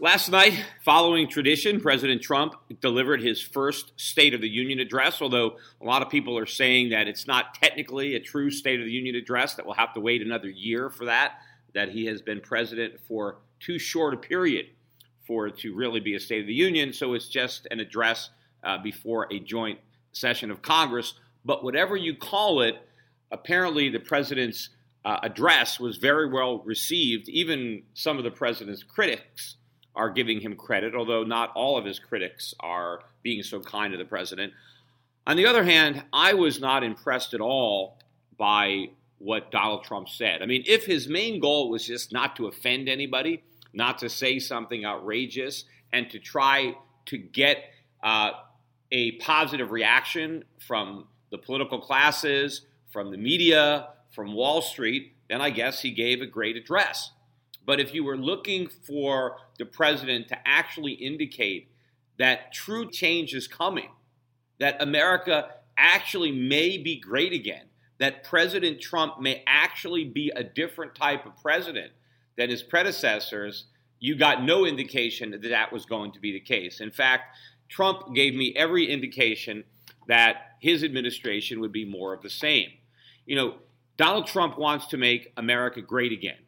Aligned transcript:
Last 0.00 0.30
night, 0.30 0.64
following 0.84 1.28
tradition, 1.28 1.80
President 1.80 2.22
Trump 2.22 2.54
delivered 2.80 3.20
his 3.20 3.42
first 3.42 3.92
State 3.96 4.32
of 4.32 4.40
the 4.40 4.48
Union 4.48 4.78
address, 4.78 5.20
although 5.20 5.56
a 5.82 5.84
lot 5.84 6.02
of 6.02 6.08
people 6.08 6.38
are 6.38 6.46
saying 6.46 6.90
that 6.90 7.08
it's 7.08 7.26
not 7.26 7.54
technically 7.54 8.14
a 8.14 8.20
true 8.20 8.50
State 8.50 8.80
of 8.80 8.86
the 8.86 8.92
Union 8.92 9.16
address, 9.16 9.54
that 9.56 9.66
we'll 9.66 9.74
have 9.74 9.92
to 9.94 10.00
wait 10.00 10.22
another 10.22 10.48
year 10.48 10.88
for 10.88 11.04
that, 11.04 11.34
that 11.74 11.90
he 11.90 12.06
has 12.06 12.22
been 12.22 12.40
president 12.40 13.00
for 13.06 13.36
too 13.60 13.78
short 13.78 14.14
a 14.14 14.16
period 14.16 14.66
for 15.26 15.46
it 15.46 15.58
to 15.58 15.74
really 15.74 16.00
be 16.00 16.14
a 16.14 16.20
State 16.20 16.40
of 16.40 16.46
the 16.46 16.54
Union, 16.54 16.92
so 16.92 17.12
it's 17.12 17.28
just 17.28 17.66
an 17.70 17.80
address 17.80 18.30
uh, 18.64 18.78
before 18.78 19.26
a 19.30 19.38
joint 19.40 19.78
session 20.12 20.50
of 20.50 20.62
Congress. 20.62 21.14
But 21.44 21.62
whatever 21.62 21.96
you 21.96 22.14
call 22.16 22.62
it, 22.62 22.76
apparently 23.30 23.90
the 23.90 24.00
president's 24.00 24.70
uh, 25.04 25.18
address 25.22 25.78
was 25.78 25.96
very 25.96 26.28
well 26.28 26.58
received. 26.64 27.28
Even 27.28 27.82
some 27.94 28.18
of 28.18 28.24
the 28.24 28.30
president's 28.30 28.82
critics 28.82 29.56
are 29.94 30.10
giving 30.10 30.40
him 30.40 30.54
credit, 30.54 30.94
although 30.94 31.24
not 31.24 31.50
all 31.54 31.76
of 31.76 31.84
his 31.84 31.98
critics 31.98 32.54
are 32.60 33.00
being 33.22 33.42
so 33.42 33.60
kind 33.60 33.92
to 33.92 33.98
the 33.98 34.04
president. 34.04 34.52
On 35.26 35.36
the 35.36 35.46
other 35.46 35.64
hand, 35.64 36.04
I 36.12 36.34
was 36.34 36.60
not 36.60 36.84
impressed 36.84 37.34
at 37.34 37.40
all 37.40 37.98
by 38.38 38.90
what 39.18 39.50
Donald 39.50 39.84
Trump 39.84 40.08
said. 40.08 40.42
I 40.42 40.46
mean, 40.46 40.62
if 40.66 40.86
his 40.86 41.08
main 41.08 41.40
goal 41.40 41.68
was 41.68 41.84
just 41.84 42.12
not 42.12 42.36
to 42.36 42.46
offend 42.46 42.88
anybody, 42.88 43.42
not 43.72 43.98
to 43.98 44.08
say 44.08 44.38
something 44.38 44.84
outrageous, 44.84 45.64
and 45.92 46.08
to 46.10 46.18
try 46.18 46.74
to 47.06 47.18
get 47.18 47.58
uh, 48.02 48.30
a 48.92 49.12
positive 49.12 49.70
reaction 49.70 50.44
from 50.66 51.06
the 51.30 51.38
political 51.38 51.80
classes, 51.80 52.62
from 52.90 53.10
the 53.10 53.18
media, 53.18 53.88
from 54.10 54.34
Wall 54.34 54.62
Street, 54.62 55.14
then 55.28 55.40
I 55.40 55.50
guess 55.50 55.82
he 55.82 55.90
gave 55.90 56.20
a 56.20 56.26
great 56.26 56.56
address. 56.56 57.10
But 57.64 57.80
if 57.80 57.92
you 57.92 58.02
were 58.02 58.16
looking 58.16 58.68
for 58.68 59.36
the 59.58 59.66
president 59.66 60.28
to 60.28 60.38
actually 60.48 60.92
indicate 60.92 61.70
that 62.18 62.52
true 62.52 62.90
change 62.90 63.34
is 63.34 63.46
coming, 63.46 63.90
that 64.58 64.82
America 64.82 65.50
actually 65.76 66.32
may 66.32 66.78
be 66.78 66.98
great 66.98 67.32
again, 67.32 67.66
that 67.98 68.24
President 68.24 68.80
Trump 68.80 69.20
may 69.20 69.42
actually 69.46 70.04
be 70.04 70.32
a 70.34 70.42
different 70.42 70.94
type 70.94 71.26
of 71.26 71.36
president 71.42 71.92
than 72.36 72.50
his 72.50 72.62
predecessors, 72.62 73.66
you 74.00 74.16
got 74.16 74.42
no 74.44 74.64
indication 74.64 75.32
that 75.32 75.42
that 75.42 75.72
was 75.72 75.84
going 75.84 76.12
to 76.12 76.20
be 76.20 76.32
the 76.32 76.40
case. 76.40 76.80
In 76.80 76.90
fact, 76.90 77.36
Trump 77.68 78.14
gave 78.14 78.34
me 78.34 78.54
every 78.56 78.90
indication 78.90 79.64
that 80.06 80.56
his 80.60 80.82
administration 80.82 81.60
would 81.60 81.72
be 81.72 81.84
more 81.84 82.14
of 82.14 82.22
the 82.22 82.30
same. 82.30 82.70
You 83.26 83.36
know, 83.36 83.54
Donald 83.98 84.28
Trump 84.28 84.56
wants 84.56 84.86
to 84.86 84.96
make 84.96 85.32
America 85.36 85.82
great 85.82 86.12
again. 86.12 86.38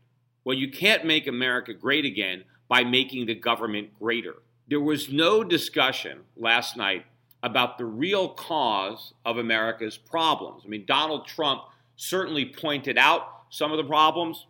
Well, 0.45 0.57
you 0.57 0.71
can't 0.71 1.05
make 1.05 1.27
America 1.27 1.75
great 1.75 2.05
again 2.05 2.45
by 2.69 2.85
making 2.85 3.27
the 3.27 3.35
government 3.35 3.93
greater. 3.99 4.37
There 4.69 4.81
was 4.81 5.13
no 5.13 5.43
discussion 5.43 6.21
last 6.37 6.77
night 6.77 7.05
about 7.43 7.77
the 7.77 7.85
real 7.85 8.29
cause 8.29 9.15
of 9.25 9.37
America's 9.37 9.99
problems. 9.99 10.63
I 10.65 10.69
mean, 10.69 10.85
Donald 10.87 11.27
Trump 11.27 11.63
certainly 11.97 12.47
pointed 12.47 12.97
out 12.97 13.23
some 13.51 13.73
of 13.73 13.79
the 13.79 13.85
problems. 13.85 14.47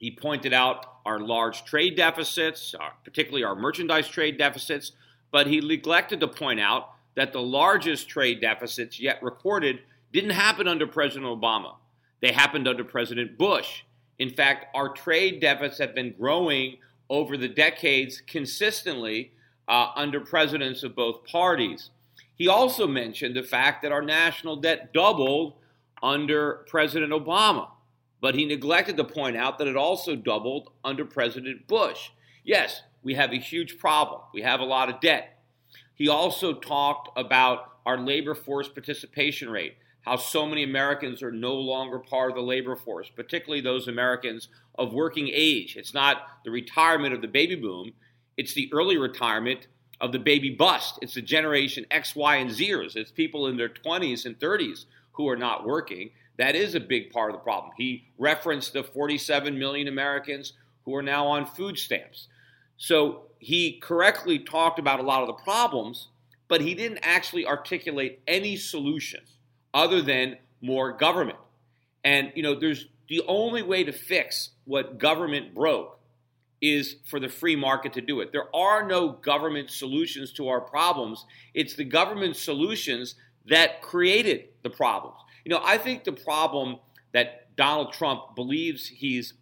He 0.00 0.10
pointed 0.10 0.52
out 0.52 0.84
our 1.06 1.20
large 1.20 1.64
trade 1.64 1.96
deficits, 1.96 2.74
particularly 3.04 3.44
our 3.44 3.54
merchandise 3.54 4.08
trade 4.08 4.36
deficits, 4.36 4.90
but 5.30 5.46
he 5.46 5.60
neglected 5.60 6.18
to 6.20 6.28
point 6.28 6.58
out 6.58 6.90
that 7.14 7.32
the 7.32 7.40
largest 7.40 8.08
trade 8.08 8.40
deficits 8.40 8.98
yet 8.98 9.22
recorded 9.22 9.78
didn't 10.12 10.30
happen 10.30 10.66
under 10.66 10.88
President 10.88 11.26
Obama. 11.26 11.76
They 12.20 12.32
happened 12.32 12.66
under 12.66 12.84
President 12.84 13.38
Bush. 13.38 13.82
In 14.18 14.30
fact, 14.30 14.74
our 14.74 14.88
trade 14.88 15.40
deficits 15.40 15.78
have 15.78 15.94
been 15.94 16.14
growing 16.18 16.78
over 17.08 17.36
the 17.36 17.48
decades 17.48 18.22
consistently 18.26 19.32
uh, 19.68 19.90
under 19.94 20.20
presidents 20.20 20.82
of 20.82 20.96
both 20.96 21.24
parties. 21.24 21.90
He 22.34 22.48
also 22.48 22.86
mentioned 22.86 23.34
the 23.34 23.42
fact 23.42 23.82
that 23.82 23.92
our 23.92 24.02
national 24.02 24.56
debt 24.56 24.92
doubled 24.92 25.54
under 26.02 26.64
President 26.68 27.12
Obama, 27.12 27.68
but 28.20 28.34
he 28.34 28.44
neglected 28.44 28.96
to 28.96 29.04
point 29.04 29.36
out 29.36 29.58
that 29.58 29.68
it 29.68 29.76
also 29.76 30.14
doubled 30.14 30.70
under 30.84 31.04
President 31.04 31.66
Bush. 31.66 32.10
Yes, 32.44 32.82
we 33.02 33.14
have 33.14 33.32
a 33.32 33.38
huge 33.38 33.78
problem. 33.78 34.20
We 34.34 34.42
have 34.42 34.60
a 34.60 34.64
lot 34.64 34.88
of 34.88 35.00
debt. 35.00 35.38
He 35.94 36.08
also 36.08 36.52
talked 36.52 37.16
about 37.18 37.78
our 37.86 37.98
labor 37.98 38.34
force 38.34 38.68
participation 38.68 39.48
rate, 39.48 39.76
how 40.06 40.16
so 40.16 40.46
many 40.46 40.62
Americans 40.62 41.20
are 41.20 41.32
no 41.32 41.54
longer 41.54 41.98
part 41.98 42.30
of 42.30 42.36
the 42.36 42.42
labor 42.42 42.76
force, 42.76 43.10
particularly 43.14 43.60
those 43.60 43.88
Americans 43.88 44.48
of 44.78 44.94
working 44.94 45.28
age. 45.32 45.76
It's 45.76 45.92
not 45.92 46.28
the 46.44 46.50
retirement 46.52 47.12
of 47.12 47.20
the 47.20 47.28
baby 47.28 47.56
boom, 47.56 47.92
it's 48.36 48.54
the 48.54 48.70
early 48.72 48.96
retirement 48.96 49.66
of 50.00 50.12
the 50.12 50.18
baby 50.18 50.50
bust. 50.50 50.98
It's 51.02 51.14
the 51.14 51.22
generation 51.22 51.86
X, 51.90 52.14
Y, 52.14 52.36
and 52.36 52.50
Zers. 52.50 52.96
It's 52.96 53.10
people 53.10 53.46
in 53.46 53.56
their 53.56 53.70
20s 53.70 54.26
and 54.26 54.38
30s 54.38 54.84
who 55.12 55.26
are 55.28 55.36
not 55.36 55.66
working. 55.66 56.10
That 56.36 56.54
is 56.54 56.74
a 56.74 56.80
big 56.80 57.10
part 57.10 57.30
of 57.30 57.36
the 57.36 57.42
problem. 57.42 57.72
He 57.78 58.06
referenced 58.18 58.74
the 58.74 58.84
47 58.84 59.58
million 59.58 59.88
Americans 59.88 60.52
who 60.84 60.94
are 60.94 61.02
now 61.02 61.26
on 61.26 61.46
food 61.46 61.78
stamps. 61.78 62.28
So 62.76 63.22
he 63.38 63.80
correctly 63.80 64.38
talked 64.38 64.78
about 64.78 65.00
a 65.00 65.02
lot 65.02 65.22
of 65.22 65.28
the 65.28 65.42
problems, 65.42 66.08
but 66.46 66.60
he 66.60 66.74
didn't 66.74 66.98
actually 67.02 67.46
articulate 67.46 68.20
any 68.28 68.56
solutions 68.56 69.35
other 69.76 70.00
than 70.02 70.38
more 70.60 70.92
government. 70.92 71.38
And 72.02 72.32
you 72.34 72.42
know, 72.42 72.58
there's 72.58 72.86
the 73.08 73.22
only 73.28 73.62
way 73.62 73.84
to 73.84 73.92
fix 73.92 74.50
what 74.64 74.98
government 74.98 75.54
broke 75.54 76.00
is 76.60 76.96
for 77.04 77.20
the 77.20 77.28
free 77.28 77.54
market 77.54 77.92
to 77.92 78.00
do 78.00 78.20
it. 78.20 78.32
There 78.32 78.54
are 78.56 78.86
no 78.86 79.10
government 79.10 79.70
solutions 79.70 80.32
to 80.32 80.48
our 80.48 80.60
problems. 80.60 81.26
It's 81.54 81.74
the 81.74 81.84
government 81.84 82.36
solutions 82.36 83.14
that 83.46 83.82
created 83.82 84.48
the 84.62 84.70
problems. 84.70 85.18
You 85.44 85.50
know, 85.50 85.60
I 85.62 85.78
think 85.78 86.04
the 86.04 86.12
problem 86.12 86.78
that 87.12 87.54
Donald 87.56 87.92
Trump 87.92 88.34
believes 88.34 88.88
he's 88.88 89.34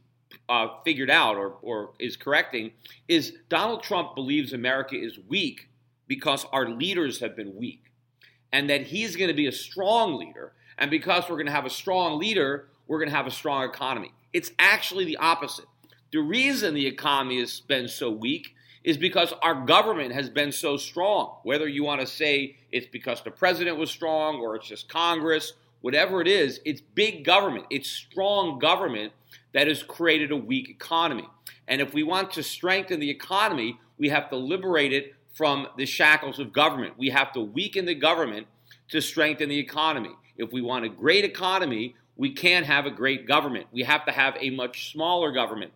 uh, 0.48 0.68
figured 0.84 1.10
out 1.10 1.36
or, 1.36 1.56
or 1.62 1.92
is 1.98 2.16
correcting 2.16 2.72
is 3.08 3.34
Donald 3.48 3.82
Trump 3.82 4.14
believes 4.14 4.52
America 4.52 4.96
is 4.96 5.18
weak 5.28 5.68
because 6.06 6.44
our 6.52 6.68
leaders 6.68 7.20
have 7.20 7.36
been 7.36 7.56
weak, 7.56 7.84
and 8.54 8.70
that 8.70 8.82
he's 8.82 9.16
going 9.16 9.26
to 9.26 9.34
be 9.34 9.48
a 9.48 9.52
strong 9.52 10.16
leader. 10.16 10.52
And 10.78 10.88
because 10.88 11.24
we're 11.28 11.34
going 11.34 11.46
to 11.46 11.52
have 11.52 11.66
a 11.66 11.70
strong 11.70 12.20
leader, 12.20 12.68
we're 12.86 12.98
going 12.98 13.10
to 13.10 13.16
have 13.16 13.26
a 13.26 13.30
strong 13.32 13.68
economy. 13.68 14.12
It's 14.32 14.52
actually 14.60 15.04
the 15.04 15.16
opposite. 15.16 15.64
The 16.12 16.20
reason 16.20 16.72
the 16.72 16.86
economy 16.86 17.40
has 17.40 17.58
been 17.58 17.88
so 17.88 18.12
weak 18.12 18.54
is 18.84 18.96
because 18.96 19.34
our 19.42 19.66
government 19.66 20.14
has 20.14 20.30
been 20.30 20.52
so 20.52 20.76
strong. 20.76 21.38
Whether 21.42 21.66
you 21.66 21.82
want 21.82 22.00
to 22.02 22.06
say 22.06 22.56
it's 22.70 22.86
because 22.86 23.22
the 23.22 23.32
president 23.32 23.76
was 23.76 23.90
strong 23.90 24.36
or 24.36 24.54
it's 24.54 24.68
just 24.68 24.88
Congress, 24.88 25.54
whatever 25.80 26.20
it 26.20 26.28
is, 26.28 26.60
it's 26.64 26.80
big 26.80 27.24
government. 27.24 27.66
It's 27.70 27.90
strong 27.90 28.60
government 28.60 29.12
that 29.52 29.66
has 29.66 29.82
created 29.82 30.30
a 30.30 30.36
weak 30.36 30.68
economy. 30.68 31.26
And 31.66 31.80
if 31.80 31.92
we 31.92 32.04
want 32.04 32.30
to 32.32 32.44
strengthen 32.44 33.00
the 33.00 33.10
economy, 33.10 33.80
we 33.98 34.10
have 34.10 34.28
to 34.30 34.36
liberate 34.36 34.92
it 34.92 35.13
from 35.34 35.66
the 35.76 35.84
shackles 35.84 36.38
of 36.38 36.52
government. 36.52 36.94
We 36.96 37.10
have 37.10 37.32
to 37.32 37.40
weaken 37.40 37.84
the 37.84 37.94
government 37.94 38.46
to 38.88 39.00
strengthen 39.00 39.48
the 39.48 39.58
economy. 39.58 40.12
If 40.38 40.52
we 40.52 40.62
want 40.62 40.84
a 40.84 40.88
great 40.88 41.24
economy, 41.24 41.94
we 42.16 42.32
can't 42.32 42.64
have 42.64 42.86
a 42.86 42.90
great 42.90 43.26
government. 43.26 43.66
We 43.72 43.82
have 43.82 44.06
to 44.06 44.12
have 44.12 44.36
a 44.40 44.50
much 44.50 44.92
smaller 44.92 45.32
government. 45.32 45.72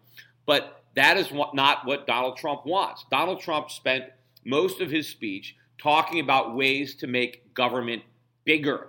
But 0.47 0.83
that 0.95 1.17
is 1.17 1.31
what, 1.31 1.55
not 1.55 1.85
what 1.87 2.07
Donald 2.07 2.37
Trump 2.37 2.65
wants. 2.65 3.05
Donald 3.11 3.41
Trump 3.41 3.71
spent 3.71 4.05
most 4.45 4.81
of 4.81 4.91
his 4.91 5.09
speech 5.09 5.57
talking 5.77 6.21
about 6.21 6.57
ways 6.57 6.95
to 6.97 7.07
make 7.07 7.55
government 7.55 8.03
bigger. 8.45 8.89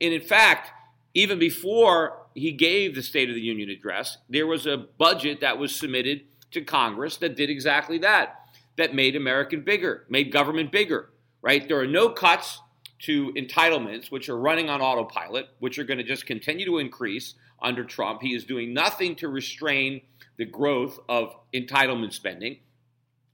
And 0.00 0.12
in 0.12 0.20
fact, 0.20 0.70
even 1.14 1.38
before 1.38 2.26
he 2.34 2.52
gave 2.52 2.94
the 2.94 3.02
State 3.02 3.28
of 3.28 3.34
the 3.34 3.40
Union 3.40 3.70
address, 3.70 4.18
there 4.28 4.46
was 4.46 4.66
a 4.66 4.76
budget 4.76 5.40
that 5.40 5.58
was 5.58 5.74
submitted 5.74 6.22
to 6.52 6.62
Congress 6.62 7.16
that 7.18 7.36
did 7.36 7.50
exactly 7.50 7.98
that, 7.98 8.39
that 8.80 8.94
made 8.94 9.16
American 9.16 9.62
bigger, 9.62 10.04
made 10.08 10.32
government 10.32 10.72
bigger, 10.72 11.10
right? 11.42 11.66
There 11.66 11.78
are 11.78 11.86
no 11.86 12.10
cuts 12.10 12.60
to 13.00 13.32
entitlements, 13.32 14.10
which 14.10 14.28
are 14.28 14.36
running 14.36 14.68
on 14.68 14.80
autopilot, 14.80 15.48
which 15.58 15.78
are 15.78 15.84
going 15.84 15.98
to 15.98 16.04
just 16.04 16.26
continue 16.26 16.66
to 16.66 16.78
increase 16.78 17.34
under 17.62 17.84
Trump. 17.84 18.22
He 18.22 18.34
is 18.34 18.44
doing 18.44 18.74
nothing 18.74 19.16
to 19.16 19.28
restrain 19.28 20.02
the 20.36 20.44
growth 20.44 20.98
of 21.08 21.34
entitlement 21.54 22.12
spending. 22.12 22.58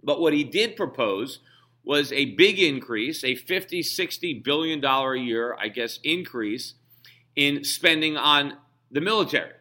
But 0.02 0.20
what 0.20 0.32
he 0.32 0.44
did 0.44 0.76
propose 0.76 1.40
was 1.84 2.12
a 2.12 2.34
big 2.34 2.58
increase, 2.58 3.22
a 3.24 3.34
50, 3.34 3.82
60 3.82 4.40
billion 4.40 4.80
dollar 4.80 5.14
a 5.14 5.20
year, 5.20 5.56
I 5.58 5.68
guess, 5.68 5.98
increase 6.02 6.74
in 7.34 7.64
spending 7.64 8.16
on 8.16 8.58
the 8.90 9.00
military. 9.00 9.52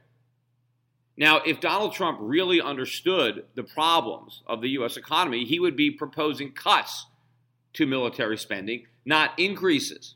Now, 1.18 1.42
if 1.46 1.62
Donald 1.62 1.94
Trump 1.94 2.18
really 2.22 2.62
understood 2.62 3.46
the 3.56 3.64
problems 3.64 4.44
of 4.48 4.62
the 4.62 4.70
U.S. 4.70 4.98
economy, 4.98 5.46
he 5.46 5.60
would 5.60 5.76
be 5.76 5.90
proposing 5.92 6.52
cuts 6.52 7.06
to 7.74 7.86
military 7.86 8.38
spending, 8.38 8.88
not 9.06 9.38
increases. 9.40 10.16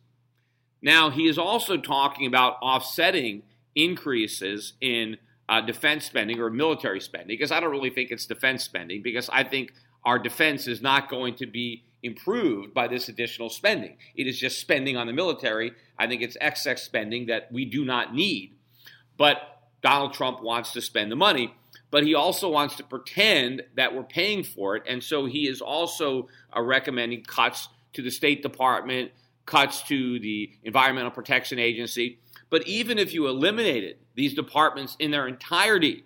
Now, 0.81 1.09
he 1.09 1.27
is 1.27 1.37
also 1.37 1.77
talking 1.77 2.25
about 2.27 2.57
offsetting 2.61 3.43
increases 3.75 4.73
in 4.81 5.17
uh, 5.47 5.61
defense 5.61 6.05
spending 6.05 6.39
or 6.39 6.49
military 6.49 6.99
spending, 6.99 7.29
because 7.29 7.51
I 7.51 7.59
don't 7.59 7.71
really 7.71 7.89
think 7.89 8.11
it's 8.11 8.25
defense 8.25 8.63
spending, 8.63 9.01
because 9.01 9.29
I 9.31 9.43
think 9.43 9.73
our 10.03 10.19
defense 10.19 10.67
is 10.67 10.81
not 10.81 11.09
going 11.09 11.35
to 11.35 11.45
be 11.45 11.83
improved 12.03 12.73
by 12.73 12.87
this 12.87 13.09
additional 13.09 13.49
spending. 13.49 13.97
It 14.15 14.27
is 14.27 14.39
just 14.39 14.59
spending 14.59 14.95
on 14.95 15.07
the 15.07 15.13
military. 15.13 15.73
I 15.97 16.07
think 16.07 16.21
it's 16.21 16.37
excess 16.39 16.83
spending 16.83 17.25
that 17.27 17.51
we 17.51 17.65
do 17.65 17.83
not 17.83 18.13
need. 18.13 18.55
But 19.17 19.58
Donald 19.81 20.13
Trump 20.13 20.41
wants 20.41 20.73
to 20.73 20.81
spend 20.81 21.11
the 21.11 21.15
money, 21.15 21.53
but 21.91 22.03
he 22.03 22.13
also 22.13 22.49
wants 22.49 22.75
to 22.75 22.83
pretend 22.83 23.63
that 23.75 23.95
we're 23.95 24.03
paying 24.03 24.43
for 24.43 24.75
it. 24.75 24.83
And 24.87 25.03
so 25.03 25.25
he 25.25 25.47
is 25.47 25.61
also 25.61 26.27
uh, 26.55 26.61
recommending 26.61 27.23
cuts 27.23 27.69
to 27.93 28.01
the 28.01 28.11
State 28.11 28.43
Department, 28.43 29.11
cuts 29.45 29.81
to 29.83 30.19
the 30.19 30.51
Environmental 30.63 31.11
Protection 31.11 31.59
Agency. 31.59 32.19
But 32.49 32.67
even 32.67 32.99
if 32.99 33.13
you 33.13 33.27
eliminated 33.27 33.97
these 34.15 34.33
departments 34.33 34.95
in 34.99 35.11
their 35.11 35.27
entirety, 35.27 36.03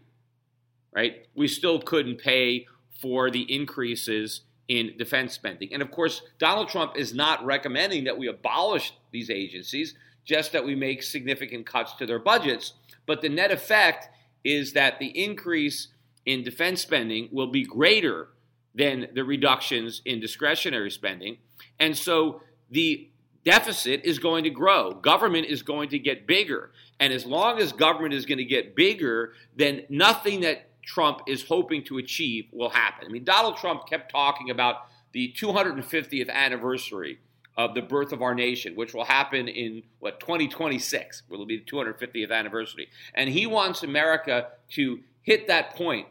right, 0.94 1.28
we 1.36 1.48
still 1.48 1.80
couldn't 1.82 2.20
pay 2.20 2.68
for 3.02 3.30
the 3.30 3.42
increases 3.54 4.42
in 4.68 4.96
defense 4.98 5.34
spending. 5.34 5.74
And 5.74 5.82
of 5.82 5.92
course, 5.92 6.22
Donald 6.40 6.70
Trump 6.70 6.94
is 6.96 7.14
not 7.14 7.46
recommending 7.46 8.06
that 8.06 8.18
we 8.18 8.28
abolish 8.28 8.94
these 9.12 9.30
agencies, 9.30 9.94
just 10.26 10.54
that 10.54 10.64
we 10.64 10.76
make 10.76 11.04
significant 11.04 11.66
cuts 11.66 11.94
to 11.96 12.06
their 12.06 12.20
budgets. 12.20 12.74
But 13.06 13.22
the 13.22 13.30
net 13.30 13.52
effect 13.52 14.10
is 14.44 14.74
that 14.74 15.00
the 15.00 15.08
increase 15.08 15.90
in 16.26 16.44
defense 16.44 16.82
spending 16.82 17.30
will 17.32 17.52
be 17.52 17.64
greater 17.64 18.30
than 18.76 19.08
the 19.14 19.24
reductions 19.24 20.02
in 20.06 20.20
discretionary 20.20 20.90
spending. 20.90 21.38
And 21.80 21.96
so 21.98 22.42
the 22.70 23.10
deficit 23.44 24.02
is 24.04 24.20
going 24.20 24.46
to 24.46 24.50
grow. 24.50 24.94
Government 24.94 25.48
is 25.48 25.62
going 25.62 25.90
to 25.90 26.00
get 26.00 26.26
bigger. 26.26 26.72
And 27.00 27.14
as 27.14 27.26
long 27.26 27.60
as 27.60 27.72
government 27.72 28.14
is 28.14 28.26
going 28.26 28.38
to 28.38 28.46
get 28.46 28.76
bigger, 28.76 29.34
then 29.56 29.84
nothing 29.90 30.42
that 30.42 30.70
Trump 30.82 31.22
is 31.28 31.44
hoping 31.44 31.84
to 31.86 31.98
achieve 31.98 32.46
will 32.52 32.70
happen. 32.70 33.06
I 33.08 33.10
mean, 33.10 33.24
Donald 33.24 33.58
Trump 33.58 33.88
kept 33.88 34.12
talking 34.12 34.50
about 34.50 34.88
the 35.12 35.34
250th 35.38 36.30
anniversary 36.30 37.20
of 37.56 37.76
the 37.76 37.82
birth 37.82 38.12
of 38.12 38.22
our 38.22 38.34
nation, 38.34 38.76
which 38.76 38.94
will 38.94 39.06
happen 39.06 39.48
in 39.48 39.84
what 40.00 40.20
2026 40.20 41.24
will 41.30 41.46
be 41.46 41.58
the 41.58 41.64
250th 41.64 42.32
anniversary, 42.32 42.90
and 43.14 43.30
he 43.30 43.46
wants 43.46 43.84
America 43.84 44.48
to 44.70 45.00
hit 45.22 45.48
that 45.48 45.76
point 45.76 46.08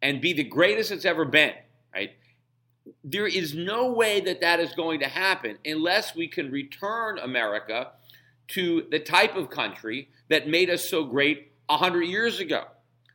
and 0.00 0.20
be 0.20 0.32
the 0.32 0.44
greatest 0.44 0.90
it's 0.90 1.04
ever 1.04 1.24
been. 1.24 1.52
Right? 1.94 2.12
There 3.04 3.26
is 3.26 3.54
no 3.54 3.92
way 3.92 4.20
that 4.20 4.40
that 4.40 4.60
is 4.60 4.72
going 4.72 5.00
to 5.00 5.08
happen 5.08 5.58
unless 5.64 6.14
we 6.14 6.28
can 6.28 6.50
return 6.50 7.18
America 7.18 7.90
to 8.48 8.86
the 8.90 8.98
type 8.98 9.36
of 9.36 9.50
country 9.50 10.08
that 10.28 10.48
made 10.48 10.70
us 10.70 10.88
so 10.88 11.04
great 11.04 11.52
100 11.66 12.02
years 12.02 12.40
ago 12.40 12.64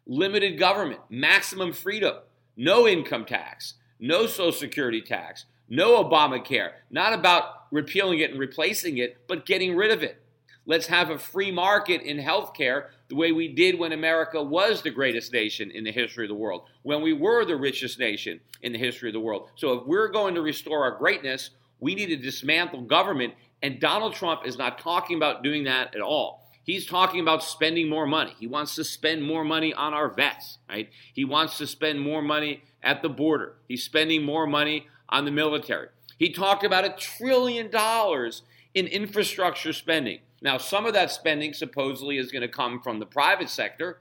limited 0.06 0.60
government, 0.60 1.00
maximum 1.10 1.72
freedom, 1.72 2.16
no 2.58 2.88
income 2.88 3.26
tax, 3.26 3.76
no 4.00 4.28
Social 4.28 4.52
Security 4.52 5.02
tax, 5.02 5.46
no 5.70 6.04
Obamacare. 6.04 6.72
Not 6.92 7.14
about 7.14 7.63
repealing 7.74 8.20
it 8.20 8.30
and 8.30 8.40
replacing 8.40 9.00
it, 9.00 9.18
but 9.28 9.46
getting 9.46 9.76
rid 9.76 9.92
of 9.92 10.04
it. 10.04 10.22
Let's 10.66 10.88
have 10.88 11.10
a 11.10 11.18
free 11.18 11.52
market 11.52 12.02
in 12.02 12.18
healthcare 12.18 12.86
the 13.10 13.16
way 13.16 13.34
we 13.34 13.50
did 13.50 13.78
when 13.78 13.92
America 13.92 14.42
was 14.42 14.82
the 14.82 14.92
greatest 14.92 15.34
nation 15.34 15.72
in 15.72 15.84
the 15.84 15.92
history 15.92 16.24
of 16.26 16.30
the 16.30 16.36
world, 16.36 16.70
when 16.84 17.02
we 17.02 17.12
were 17.12 17.44
the 17.44 17.58
richest 17.58 18.00
nation 18.00 18.40
in 18.62 18.72
the 18.72 18.80
history 18.80 19.10
of 19.10 19.14
the 19.14 19.20
world. 19.20 19.50
So 19.56 19.74
if 19.74 19.88
we're 19.88 20.08
going 20.08 20.36
to 20.36 20.42
restore 20.42 20.84
our 20.84 20.98
greatness, 20.98 21.50
we 21.80 21.96
need 21.96 22.06
to 22.08 22.16
dismantle 22.16 22.84
government. 22.84 23.34
And 23.62 23.80
Donald 23.80 24.14
Trump 24.14 24.46
is 24.46 24.58
not 24.58 24.80
talking 24.80 25.18
about 25.18 25.44
doing 25.44 25.66
that 25.66 25.96
at 25.96 26.02
all. 26.02 26.48
He's 26.64 26.86
talking 26.86 27.20
about 27.20 27.44
spending 27.44 27.90
more 27.90 28.06
money. 28.06 28.36
He 28.40 28.48
wants 28.48 28.76
to 28.76 28.86
spend 28.86 29.24
more 29.24 29.44
money 29.44 29.74
on 29.74 29.94
our 29.94 30.14
vets, 30.14 30.60
right? 30.70 30.90
He 31.14 31.26
wants 31.26 31.58
to 31.58 31.68
spend 31.68 32.00
more 32.00 32.22
money 32.22 32.64
at 32.82 33.02
the 33.02 33.10
border. 33.10 33.56
He's 33.68 33.84
spending 33.84 34.24
more 34.24 34.48
money 34.48 34.88
on 35.10 35.26
the 35.26 35.32
military. 35.32 35.90
He 36.24 36.30
talked 36.30 36.64
about 36.64 36.86
a 36.86 36.96
trillion 36.98 37.70
dollars 37.70 38.44
in 38.74 38.88
infrastructure 38.88 39.74
spending. 39.74 40.20
Now, 40.42 40.58
some 40.58 40.86
of 40.86 40.94
that 40.94 41.12
spending 41.12 41.52
supposedly 41.52 42.18
is 42.18 42.32
going 42.32 42.44
to 42.44 42.48
come 42.48 42.80
from 42.80 43.00
the 43.00 43.06
private 43.06 43.50
sector, 43.50 44.00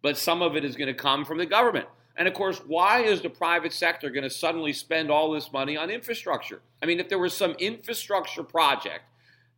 but 0.00 0.16
some 0.16 0.40
of 0.40 0.56
it 0.56 0.64
is 0.64 0.76
going 0.76 0.86
to 0.86 0.94
come 0.94 1.26
from 1.26 1.36
the 1.36 1.44
government. 1.44 1.86
And 2.16 2.26
of 2.26 2.32
course, 2.32 2.62
why 2.66 3.02
is 3.02 3.20
the 3.20 3.28
private 3.28 3.74
sector 3.74 4.08
going 4.08 4.22
to 4.22 4.30
suddenly 4.30 4.72
spend 4.72 5.10
all 5.10 5.30
this 5.30 5.52
money 5.52 5.76
on 5.76 5.90
infrastructure? 5.90 6.62
I 6.82 6.86
mean, 6.86 7.00
if 7.00 7.10
there 7.10 7.18
was 7.18 7.36
some 7.36 7.52
infrastructure 7.58 8.44
project 8.44 9.04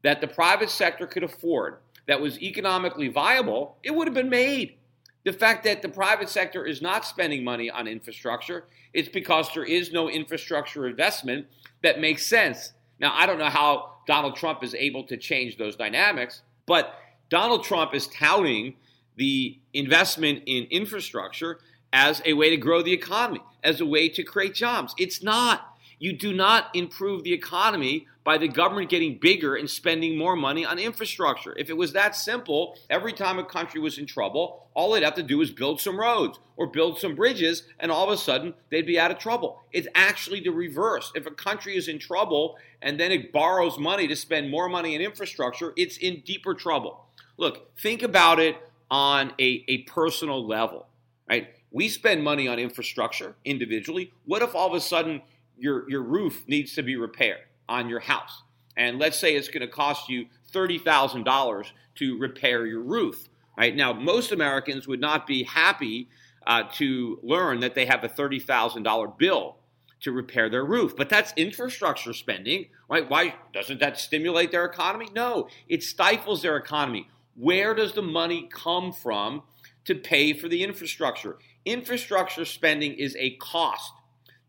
that 0.03 0.21
the 0.21 0.27
private 0.27 0.71
sector 0.71 1.07
could 1.07 1.23
afford 1.23 1.77
that 2.09 2.21
was 2.21 2.43
economically 2.43 3.07
viable, 3.07 3.77
it 3.85 3.95
would 3.95 4.09
have 4.09 4.15
been 4.15 4.29
made. 4.29 4.79
The 5.25 5.33
fact 5.33 5.65
that 5.65 5.83
the 5.83 5.89
private 5.89 6.29
sector 6.29 6.65
is 6.65 6.81
not 6.81 7.05
spending 7.05 7.45
money 7.45 7.71
on 7.71 7.87
infrastructure, 7.87 8.65
it's 8.95 9.09
because 9.09 9.53
there 9.53 9.65
is 9.65 9.93
no 9.93 10.09
infrastructure 10.09 10.87
investment 10.87 11.47
that 11.83 12.01
makes 12.01 12.27
sense. 12.27 12.73
Now, 12.99 13.13
I 13.15 13.27
don't 13.27 13.39
know 13.39 13.51
how 13.51 13.97
Donald 14.07 14.37
Trump 14.37 14.65
is 14.65 14.75
able 14.75 15.05
to 15.05 15.17
change 15.17 15.57
those 15.57 15.77
dynamics, 15.77 16.43
but 16.67 16.95
Donald 17.29 17.65
Trump 17.65 17.95
is 17.95 18.07
touting 18.09 18.75
the 19.17 19.59
investment 19.75 20.43
in 20.47 20.65
infrastructure 20.71 21.59
as 21.93 22.23
a 22.25 22.33
way 22.33 22.51
to 22.51 22.57
grow 22.57 22.83
the 22.83 22.93
economy, 22.93 23.41
as 23.63 23.81
a 23.81 23.87
way 23.87 24.09
to 24.09 24.23
create 24.23 24.55
jobs. 24.55 24.95
It's 24.99 25.23
not. 25.23 25.70
You 26.01 26.15
do 26.15 26.33
not 26.33 26.75
improve 26.75 27.25
the 27.25 27.35
economy 27.35 28.07
by 28.25 28.39
the 28.39 28.49
government 28.49 28.89
getting 28.89 29.19
bigger 29.19 29.55
and 29.55 29.69
spending 29.69 30.17
more 30.17 30.35
money 30.35 30.65
on 30.65 30.79
infrastructure. 30.79 31.55
If 31.59 31.69
it 31.69 31.77
was 31.77 31.93
that 31.93 32.17
simple, 32.17 32.79
every 32.89 33.13
time 33.13 33.39
a 33.39 33.45
country 33.45 33.81
was 33.81 33.99
in 33.99 34.07
trouble, 34.07 34.67
all 34.73 34.93
they'd 34.93 35.03
have 35.03 35.15
to 35.17 35.23
do 35.23 35.37
was 35.37 35.51
build 35.51 35.79
some 35.79 36.01
roads 36.01 36.41
or 36.57 36.69
build 36.69 36.99
some 36.99 37.15
bridges, 37.15 37.65
and 37.79 37.93
all 37.93 38.07
of 38.07 38.13
a 38.13 38.17
sudden 38.17 38.55
they'd 38.71 38.87
be 38.87 38.99
out 38.99 39.11
of 39.11 39.19
trouble. 39.19 39.63
It's 39.73 39.89
actually 39.95 40.41
the 40.41 40.51
reverse. 40.51 41.13
If 41.15 41.27
a 41.27 41.31
country 41.31 41.77
is 41.77 41.87
in 41.87 41.99
trouble 41.99 42.57
and 42.81 42.99
then 42.99 43.13
it 43.13 43.31
borrows 43.31 43.79
money 43.79 44.09
to 44.09 44.17
spend 44.17 44.51
more 44.51 44.71
money 44.71 44.95
in 44.95 45.03
infrastructure, 45.03 45.75
it's 45.77 45.99
in 45.99 46.23
deeper 46.25 46.55
trouble. 46.55 47.05
Look, 47.37 47.77
think 47.79 48.03
about 48.03 48.41
it 48.41 48.57
on 48.91 49.35
a, 49.39 49.65
a 49.69 49.83
personal 49.83 50.47
level, 50.47 50.87
right? 51.29 51.49
We 51.71 51.89
spend 51.89 52.25
money 52.25 52.49
on 52.49 52.59
infrastructure 52.59 53.37
individually. 53.45 54.13
What 54.25 54.41
if 54.41 54.55
all 54.55 54.69
of 54.69 54.75
a 54.75 54.81
sudden 54.81 55.21
your, 55.61 55.89
your 55.89 56.03
roof 56.03 56.45
needs 56.49 56.75
to 56.75 56.83
be 56.83 56.97
repaired 56.97 57.43
on 57.69 57.89
your 57.89 58.01
house. 58.01 58.43
And 58.77 58.99
let's 58.99 59.19
say 59.19 59.37
it's 59.37 59.49
going 59.49 59.61
to 59.61 59.69
cost 59.69 60.09
you 60.09 60.27
$30,000 60.53 61.67
to 61.97 62.19
repair 62.19 62.67
your 62.67 62.81
roof. 62.81 63.29
Right 63.57 63.77
now, 63.77 63.93
most 63.93 64.33
Americans 64.33 64.89
would 64.89 65.01
not 65.01 65.27
be 65.27 65.43
happy 65.45 66.09
uh, 66.47 66.65
to 66.75 67.19
learn 67.23 67.61
that 67.61 67.75
they 67.75 67.87
have 67.87 68.03
a 68.05 68.09
$30,000 68.09 69.19
bill 69.19 69.57
to 70.01 70.13
repair 70.13 70.49
their 70.49 70.65
roof. 70.65 70.97
But 70.97 71.11
that's 71.11 71.33
infrastructure 71.37 72.15
spending, 72.15 72.67
right? 72.89 73.09
Why 73.09 73.35
doesn't 73.53 73.81
that 73.81 73.99
stimulate 73.99 74.51
their 74.51 74.65
economy? 74.65 75.09
No, 75.15 75.49
it 75.69 75.83
stifles 75.83 76.43
their 76.43 76.57
economy. 76.57 77.09
Where 77.37 77.75
does 77.75 77.93
the 77.93 78.03
money 78.03 78.49
come 78.51 78.93
from 78.93 79.43
to 79.85 79.95
pay 79.95 80.33
for 80.33 80.49
the 80.49 80.65
infrastructure? 80.65 81.37
Infrastructure 81.65 82.47
spending 82.47 82.95
is 82.95 83.15
a 83.19 83.37
cost. 83.37 83.93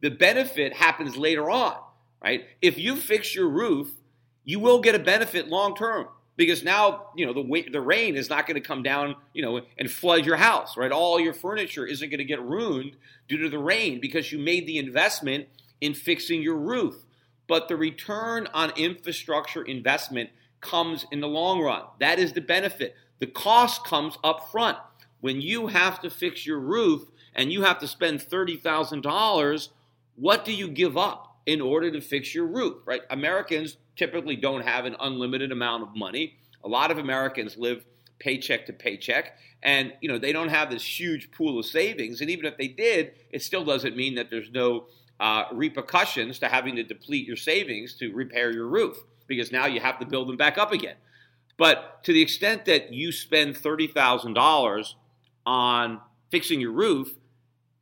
The 0.01 0.09
benefit 0.09 0.73
happens 0.73 1.15
later 1.15 1.49
on, 1.49 1.75
right? 2.23 2.45
If 2.61 2.77
you 2.77 2.95
fix 2.95 3.35
your 3.35 3.47
roof, 3.47 3.91
you 4.43 4.59
will 4.59 4.79
get 4.79 4.95
a 4.95 4.99
benefit 4.99 5.47
long 5.47 5.75
term 5.75 6.07
because 6.35 6.63
now 6.63 7.09
you 7.15 7.25
know 7.25 7.33
the 7.33 7.69
the 7.71 7.81
rain 7.81 8.15
is 8.15 8.29
not 8.29 8.47
going 8.47 8.55
to 8.55 8.67
come 8.67 8.81
down 8.81 9.15
you 9.33 9.43
know 9.43 9.61
and 9.77 9.91
flood 9.91 10.25
your 10.25 10.37
house 10.37 10.75
right? 10.75 10.91
All 10.91 11.19
your 11.19 11.33
furniture 11.33 11.85
isn't 11.85 12.09
going 12.09 12.17
to 12.17 12.25
get 12.25 12.41
ruined 12.41 12.95
due 13.27 13.37
to 13.37 13.49
the 13.49 13.59
rain 13.59 13.99
because 14.01 14.31
you 14.31 14.39
made 14.39 14.65
the 14.65 14.79
investment 14.79 15.47
in 15.79 15.93
fixing 15.93 16.41
your 16.41 16.57
roof. 16.57 17.05
But 17.47 17.67
the 17.67 17.75
return 17.75 18.47
on 18.53 18.71
infrastructure 18.77 19.63
investment 19.63 20.29
comes 20.61 21.05
in 21.11 21.19
the 21.19 21.27
long 21.27 21.61
run. 21.61 21.83
That 21.99 22.19
is 22.19 22.33
the 22.33 22.41
benefit. 22.41 22.95
The 23.19 23.27
cost 23.27 23.83
comes 23.83 24.17
up 24.23 24.51
front. 24.51 24.77
When 25.19 25.41
you 25.41 25.67
have 25.67 25.99
to 26.01 26.09
fix 26.09 26.45
your 26.45 26.59
roof 26.59 27.03
and 27.35 27.51
you 27.51 27.63
have 27.63 27.79
to 27.79 27.87
spend 27.87 28.19
$30,000 28.21 29.69
what 30.21 30.45
do 30.45 30.53
you 30.53 30.69
give 30.69 30.95
up 30.95 31.27
in 31.45 31.59
order 31.59 31.91
to 31.91 31.99
fix 31.99 32.33
your 32.33 32.45
roof 32.45 32.77
right 32.85 33.01
americans 33.09 33.77
typically 33.95 34.35
don't 34.35 34.65
have 34.65 34.85
an 34.85 34.95
unlimited 34.99 35.51
amount 35.51 35.83
of 35.83 35.95
money. 35.95 36.35
A 36.63 36.67
lot 36.67 36.91
of 36.91 36.97
Americans 36.97 37.57
live 37.57 37.85
paycheck 38.17 38.67
to 38.67 38.73
paycheck 38.73 39.37
and 39.63 39.93
you 39.99 40.07
know 40.07 40.19
they 40.19 40.31
don't 40.31 40.49
have 40.49 40.69
this 40.69 40.83
huge 40.99 41.31
pool 41.31 41.57
of 41.57 41.65
savings 41.65 42.21
and 42.21 42.29
even 42.29 42.45
if 42.45 42.55
they 42.55 42.67
did 42.67 43.13
it 43.31 43.41
still 43.41 43.65
doesn't 43.65 43.97
mean 43.97 44.13
that 44.13 44.29
there's 44.29 44.51
no 44.51 44.85
uh, 45.19 45.45
repercussions 45.51 46.37
to 46.37 46.47
having 46.47 46.75
to 46.75 46.83
deplete 46.83 47.25
your 47.25 47.35
savings 47.35 47.95
to 47.95 48.13
repair 48.13 48.53
your 48.53 48.67
roof 48.67 48.95
because 49.25 49.51
now 49.51 49.65
you 49.65 49.79
have 49.79 49.97
to 49.97 50.05
build 50.05 50.29
them 50.29 50.37
back 50.37 50.59
up 50.59 50.71
again 50.71 50.93
but 51.57 52.03
to 52.03 52.13
the 52.13 52.21
extent 52.21 52.65
that 52.65 52.93
you 52.93 53.11
spend 53.11 53.55
$30000 53.55 54.93
on 55.47 55.99
fixing 56.29 56.61
your 56.61 56.73
roof 56.73 57.15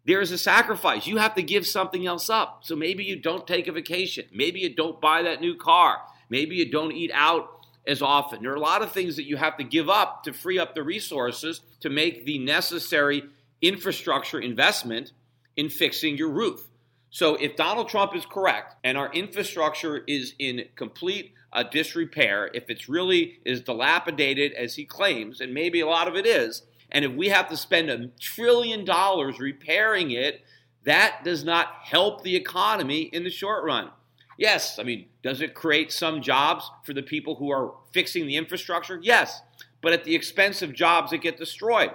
there 0.06 0.22
is 0.22 0.32
a 0.32 0.38
sacrifice. 0.38 1.08
You 1.08 1.18
have 1.18 1.36
to 1.36 1.44
give 1.44 1.68
something 1.68 2.06
else 2.06 2.30
up. 2.30 2.62
So 2.64 2.76
maybe 2.76 3.04
you 3.04 3.16
don't 3.16 3.46
take 3.46 3.68
a 3.68 3.72
vacation. 3.72 4.26
Maybe 4.34 4.60
you 4.60 4.74
don't 4.74 5.00
buy 5.00 5.24
that 5.24 5.42
new 5.42 5.56
car. 5.56 6.02
Maybe 6.30 6.56
you 6.56 6.72
don't 6.72 6.92
eat 6.92 7.12
out 7.14 7.60
as 7.86 8.02
often. 8.02 8.42
There 8.42 8.52
are 8.52 8.56
a 8.56 8.60
lot 8.60 8.82
of 8.82 8.92
things 8.92 9.16
that 9.16 9.26
you 9.26 9.38
have 9.38 9.58
to 9.58 9.64
give 9.64 9.90
up 9.90 10.24
to 10.24 10.34
free 10.34 10.60
up 10.60 10.76
the 10.76 10.84
resources 10.84 11.62
to 11.82 11.90
make 11.90 12.26
the 12.26 12.38
necessary 12.40 13.24
infrastructure 13.62 14.40
investment 14.40 15.12
in 15.56 15.70
fixing 15.70 16.18
your 16.18 16.30
roof. 16.30 16.68
So 17.10 17.36
if 17.36 17.56
Donald 17.56 17.90
Trump 17.90 18.16
is 18.16 18.26
correct 18.26 18.76
and 18.84 18.98
our 18.98 19.12
infrastructure 19.12 20.04
is 20.08 20.34
in 20.38 20.66
complete 20.76 21.34
uh, 21.52 21.64
disrepair, 21.64 22.50
if 22.54 22.70
it's 22.70 22.88
really 22.88 23.40
as 23.46 23.62
dilapidated 23.62 24.54
as 24.54 24.76
he 24.76 24.86
claims, 24.86 25.42
and 25.42 25.54
maybe 25.54 25.80
a 25.80 25.88
lot 25.88 26.08
of 26.08 26.16
it 26.16 26.28
is, 26.28 26.62
and 26.92 27.06
if 27.06 27.12
we 27.12 27.30
have 27.30 27.50
to 27.50 27.58
spend 27.58 27.90
a 27.90 28.08
trillion 28.20 28.86
dollars 28.86 29.40
repairing 29.40 30.12
it, 30.12 30.42
that 30.84 31.24
does 31.24 31.44
not 31.44 31.68
help 31.84 32.24
the 32.24 32.36
economy 32.36 33.02
in 33.02 33.24
the 33.24 33.30
short 33.30 33.64
run. 33.64 33.90
Yes, 34.38 34.80
I 34.80 34.84
mean, 34.84 35.08
does 35.22 35.42
it 35.42 35.54
create 35.54 35.92
some 35.92 36.22
jobs 36.22 36.70
for 36.84 36.94
the 36.94 37.04
people 37.04 37.36
who 37.36 37.52
are 37.52 37.74
fixing 37.92 38.26
the 38.26 38.38
infrastructure? 38.38 39.00
Yes, 39.04 39.42
but 39.82 39.94
at 39.94 40.06
the 40.06 40.16
expense 40.16 40.62
of 40.62 40.74
jobs 40.74 41.12
that 41.12 41.18
get 41.22 41.38
destroyed. 41.38 41.92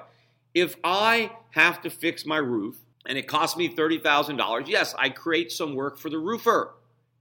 If 0.53 0.77
I 0.85 1.33
have 1.51 1.81
to 1.83 1.91
fix 1.91 2.27
my 2.27 2.37
roof 2.37 2.77
and 3.07 3.19
it 3.19 3.27
costs 3.27 3.57
me 3.57 3.75
$30,000, 3.75 4.69
yes, 4.69 4.95
I 4.99 5.09
create 5.09 5.53
some 5.53 5.75
work 5.75 5.99
for 5.99 6.11
the 6.11 6.19
roofer, 6.19 6.75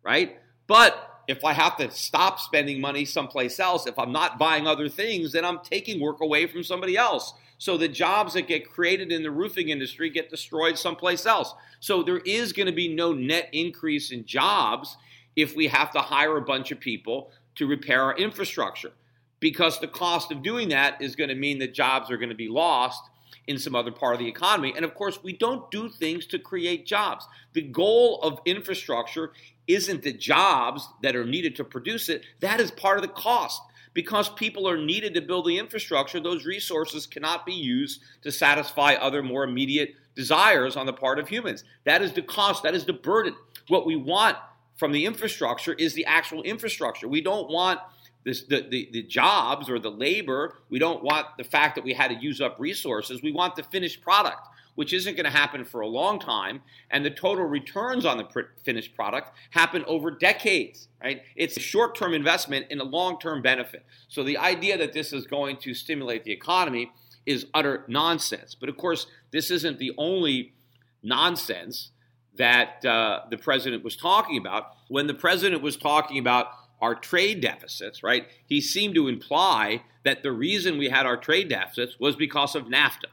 right? 0.03 0.37
But 0.67 1.21
if 1.27 1.45
I 1.45 1.53
have 1.53 1.77
to 1.77 1.89
stop 1.91 2.39
spending 2.39 2.81
money 2.81 3.05
someplace 3.05 3.59
else, 3.59 3.87
if 3.87 3.97
I'm 3.97 4.11
not 4.11 4.37
buying 4.37 4.67
other 4.67 4.89
things, 4.89 5.31
then 5.31 5.45
I'm 5.45 5.59
taking 5.59 6.01
work 6.01 6.21
away 6.21 6.47
from 6.47 6.63
somebody 6.63 6.97
else. 6.97 7.33
So 7.57 7.77
the 7.77 7.87
jobs 7.87 8.33
that 8.33 8.47
get 8.47 8.69
created 8.69 9.11
in 9.11 9.23
the 9.23 9.31
roofing 9.31 9.69
industry 9.69 10.09
get 10.09 10.29
destroyed 10.29 10.77
someplace 10.77 11.25
else. 11.25 11.53
So 11.79 12.03
there 12.03 12.19
is 12.19 12.53
going 12.53 12.67
to 12.67 12.73
be 12.73 12.93
no 12.93 13.13
net 13.13 13.49
increase 13.51 14.11
in 14.11 14.25
jobs 14.25 14.97
if 15.35 15.55
we 15.55 15.67
have 15.67 15.91
to 15.91 15.99
hire 15.99 16.37
a 16.37 16.41
bunch 16.41 16.71
of 16.71 16.79
people 16.79 17.31
to 17.55 17.67
repair 17.67 18.03
our 18.03 18.17
infrastructure 18.17 18.91
because 19.39 19.79
the 19.79 19.87
cost 19.87 20.31
of 20.31 20.41
doing 20.41 20.69
that 20.69 21.01
is 21.01 21.15
going 21.15 21.29
to 21.29 21.35
mean 21.35 21.59
that 21.59 21.73
jobs 21.73 22.09
are 22.09 22.17
going 22.17 22.29
to 22.29 22.35
be 22.35 22.47
lost 22.47 23.03
in 23.47 23.59
some 23.59 23.75
other 23.75 23.91
part 23.91 24.13
of 24.13 24.19
the 24.19 24.27
economy. 24.27 24.73
And 24.73 24.85
of 24.85 24.95
course, 24.95 25.19
we 25.21 25.33
don't 25.33 25.69
do 25.69 25.89
things 25.89 26.25
to 26.27 26.39
create 26.39 26.85
jobs. 26.85 27.27
The 27.51 27.61
goal 27.61 28.21
of 28.21 28.39
infrastructure 28.45 29.33
isn't 29.67 30.03
the 30.03 30.13
jobs 30.13 30.87
that 31.01 31.15
are 31.15 31.25
needed 31.25 31.57
to 31.57 31.63
produce 31.63 32.09
it, 32.09 32.23
that 32.39 32.59
is 32.59 32.71
part 32.71 32.97
of 32.97 33.01
the 33.01 33.09
cost 33.09 33.61
because 33.93 34.29
people 34.29 34.67
are 34.67 34.77
needed 34.77 35.13
to 35.13 35.21
build 35.21 35.45
the 35.45 35.57
infrastructure, 35.57 36.19
those 36.19 36.45
resources 36.45 37.05
cannot 37.05 37.45
be 37.45 37.53
used 37.53 38.01
to 38.21 38.31
satisfy 38.31 38.93
other 38.93 39.21
more 39.21 39.43
immediate 39.43 39.95
desires 40.15 40.75
on 40.75 40.85
the 40.85 40.93
part 40.93 41.19
of 41.19 41.27
humans. 41.27 41.63
That 41.85 42.01
is 42.01 42.13
the 42.13 42.21
cost, 42.21 42.63
that 42.63 42.75
is 42.75 42.85
the 42.85 42.93
burden. 42.93 43.35
What 43.67 43.85
we 43.85 43.95
want 43.95 44.37
from 44.75 44.91
the 44.91 45.05
infrastructure 45.05 45.73
is 45.73 45.93
the 45.93 46.05
actual 46.05 46.41
infrastructure. 46.43 47.07
We 47.07 47.21
don't 47.21 47.49
want 47.49 47.79
this, 48.23 48.43
the, 48.43 48.65
the, 48.69 48.89
the 48.91 49.03
jobs 49.03 49.69
or 49.69 49.79
the 49.79 49.91
labor. 49.91 50.55
We 50.69 50.79
don't 50.79 51.03
want 51.03 51.27
the 51.37 51.43
fact 51.43 51.75
that 51.75 51.83
we 51.83 51.93
had 51.93 52.09
to 52.09 52.15
use 52.15 52.41
up 52.41 52.59
resources. 52.59 53.21
We 53.21 53.31
want 53.31 53.55
the 53.55 53.63
finished 53.63 54.01
product 54.01 54.47
which 54.75 54.93
isn't 54.93 55.15
going 55.15 55.25
to 55.25 55.31
happen 55.31 55.63
for 55.63 55.81
a 55.81 55.87
long 55.87 56.19
time, 56.19 56.61
and 56.89 57.05
the 57.05 57.09
total 57.09 57.45
returns 57.45 58.05
on 58.05 58.17
the 58.17 58.23
pr- 58.23 58.41
finished 58.63 58.95
product 58.95 59.31
happen 59.51 59.83
over 59.85 60.11
decades, 60.11 60.87
right? 61.01 61.21
It's 61.35 61.57
a 61.57 61.59
short 61.59 61.95
term 61.95 62.13
investment 62.13 62.67
in 62.69 62.79
a 62.79 62.83
long 62.83 63.19
term 63.19 63.41
benefit. 63.41 63.85
So 64.07 64.23
the 64.23 64.37
idea 64.37 64.77
that 64.77 64.93
this 64.93 65.13
is 65.13 65.27
going 65.27 65.57
to 65.57 65.73
stimulate 65.73 66.23
the 66.23 66.31
economy 66.31 66.91
is 67.25 67.45
utter 67.53 67.85
nonsense. 67.87 68.55
But 68.55 68.69
of 68.69 68.77
course, 68.77 69.07
this 69.31 69.51
isn't 69.51 69.79
the 69.79 69.93
only 69.97 70.53
nonsense 71.01 71.91
that 72.35 72.83
uh, 72.85 73.21
the 73.29 73.37
president 73.37 73.83
was 73.83 73.95
talking 73.95 74.37
about. 74.37 74.71
When 74.87 75.07
the 75.07 75.13
president 75.13 75.61
was 75.61 75.77
talking 75.77 76.17
about 76.17 76.47
our 76.81 76.95
trade 76.95 77.41
deficits, 77.41 78.03
right, 78.03 78.27
he 78.45 78.59
seemed 78.59 78.95
to 78.95 79.07
imply 79.07 79.83
that 80.03 80.23
the 80.23 80.31
reason 80.31 80.77
we 80.77 80.89
had 80.89 81.05
our 81.05 81.17
trade 81.17 81.49
deficits 81.49 81.99
was 81.99 82.15
because 82.15 82.55
of 82.55 82.65
NAFTA. 82.65 83.11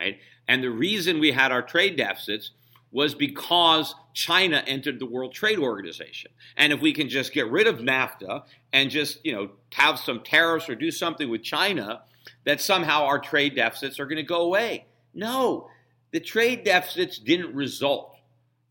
Right? 0.00 0.18
And 0.46 0.62
the 0.62 0.70
reason 0.70 1.20
we 1.20 1.32
had 1.32 1.52
our 1.52 1.62
trade 1.62 1.96
deficits 1.96 2.52
was 2.90 3.14
because 3.14 3.94
China 4.14 4.62
entered 4.66 4.98
the 4.98 5.06
World 5.06 5.34
Trade 5.34 5.58
Organization. 5.58 6.30
And 6.56 6.72
if 6.72 6.80
we 6.80 6.92
can 6.92 7.08
just 7.08 7.32
get 7.32 7.50
rid 7.50 7.66
of 7.66 7.78
NAFTA 7.78 8.44
and 8.72 8.90
just, 8.90 9.24
you 9.24 9.32
know, 9.32 9.50
have 9.74 9.98
some 9.98 10.22
tariffs 10.22 10.68
or 10.68 10.74
do 10.74 10.90
something 10.90 11.28
with 11.28 11.42
China, 11.42 12.02
that 12.44 12.60
somehow 12.60 13.04
our 13.04 13.18
trade 13.18 13.54
deficits 13.54 14.00
are 14.00 14.06
going 14.06 14.16
to 14.16 14.22
go 14.22 14.42
away. 14.42 14.86
No, 15.12 15.68
the 16.12 16.20
trade 16.20 16.64
deficits 16.64 17.18
didn't 17.18 17.54
result 17.54 18.16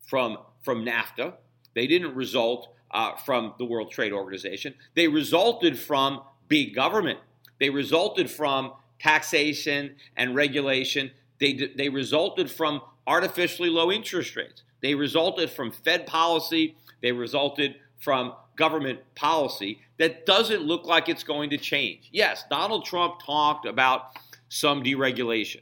from, 0.06 0.38
from 0.62 0.84
NAFTA. 0.84 1.34
They 1.74 1.86
didn't 1.86 2.14
result 2.14 2.68
uh, 2.90 3.16
from 3.16 3.54
the 3.58 3.64
World 3.64 3.92
Trade 3.92 4.12
Organization. 4.12 4.74
They 4.94 5.06
resulted 5.06 5.78
from 5.78 6.22
big 6.48 6.74
government. 6.74 7.20
They 7.60 7.70
resulted 7.70 8.30
from 8.30 8.72
taxation 8.98 9.94
and 10.16 10.34
regulation 10.34 11.10
they, 11.38 11.70
they 11.76 11.88
resulted 11.88 12.50
from 12.50 12.82
artificially 13.06 13.70
low 13.70 13.90
interest 13.90 14.36
rates. 14.36 14.62
They 14.80 14.94
resulted 14.94 15.50
from 15.50 15.70
Fed 15.70 16.06
policy. 16.06 16.76
They 17.02 17.12
resulted 17.12 17.76
from 17.98 18.34
government 18.56 19.00
policy 19.14 19.80
that 19.98 20.26
doesn't 20.26 20.62
look 20.62 20.84
like 20.84 21.08
it's 21.08 21.24
going 21.24 21.50
to 21.50 21.58
change. 21.58 22.08
Yes, 22.12 22.44
Donald 22.50 22.84
Trump 22.84 23.20
talked 23.24 23.66
about 23.66 24.16
some 24.48 24.82
deregulation, 24.82 25.60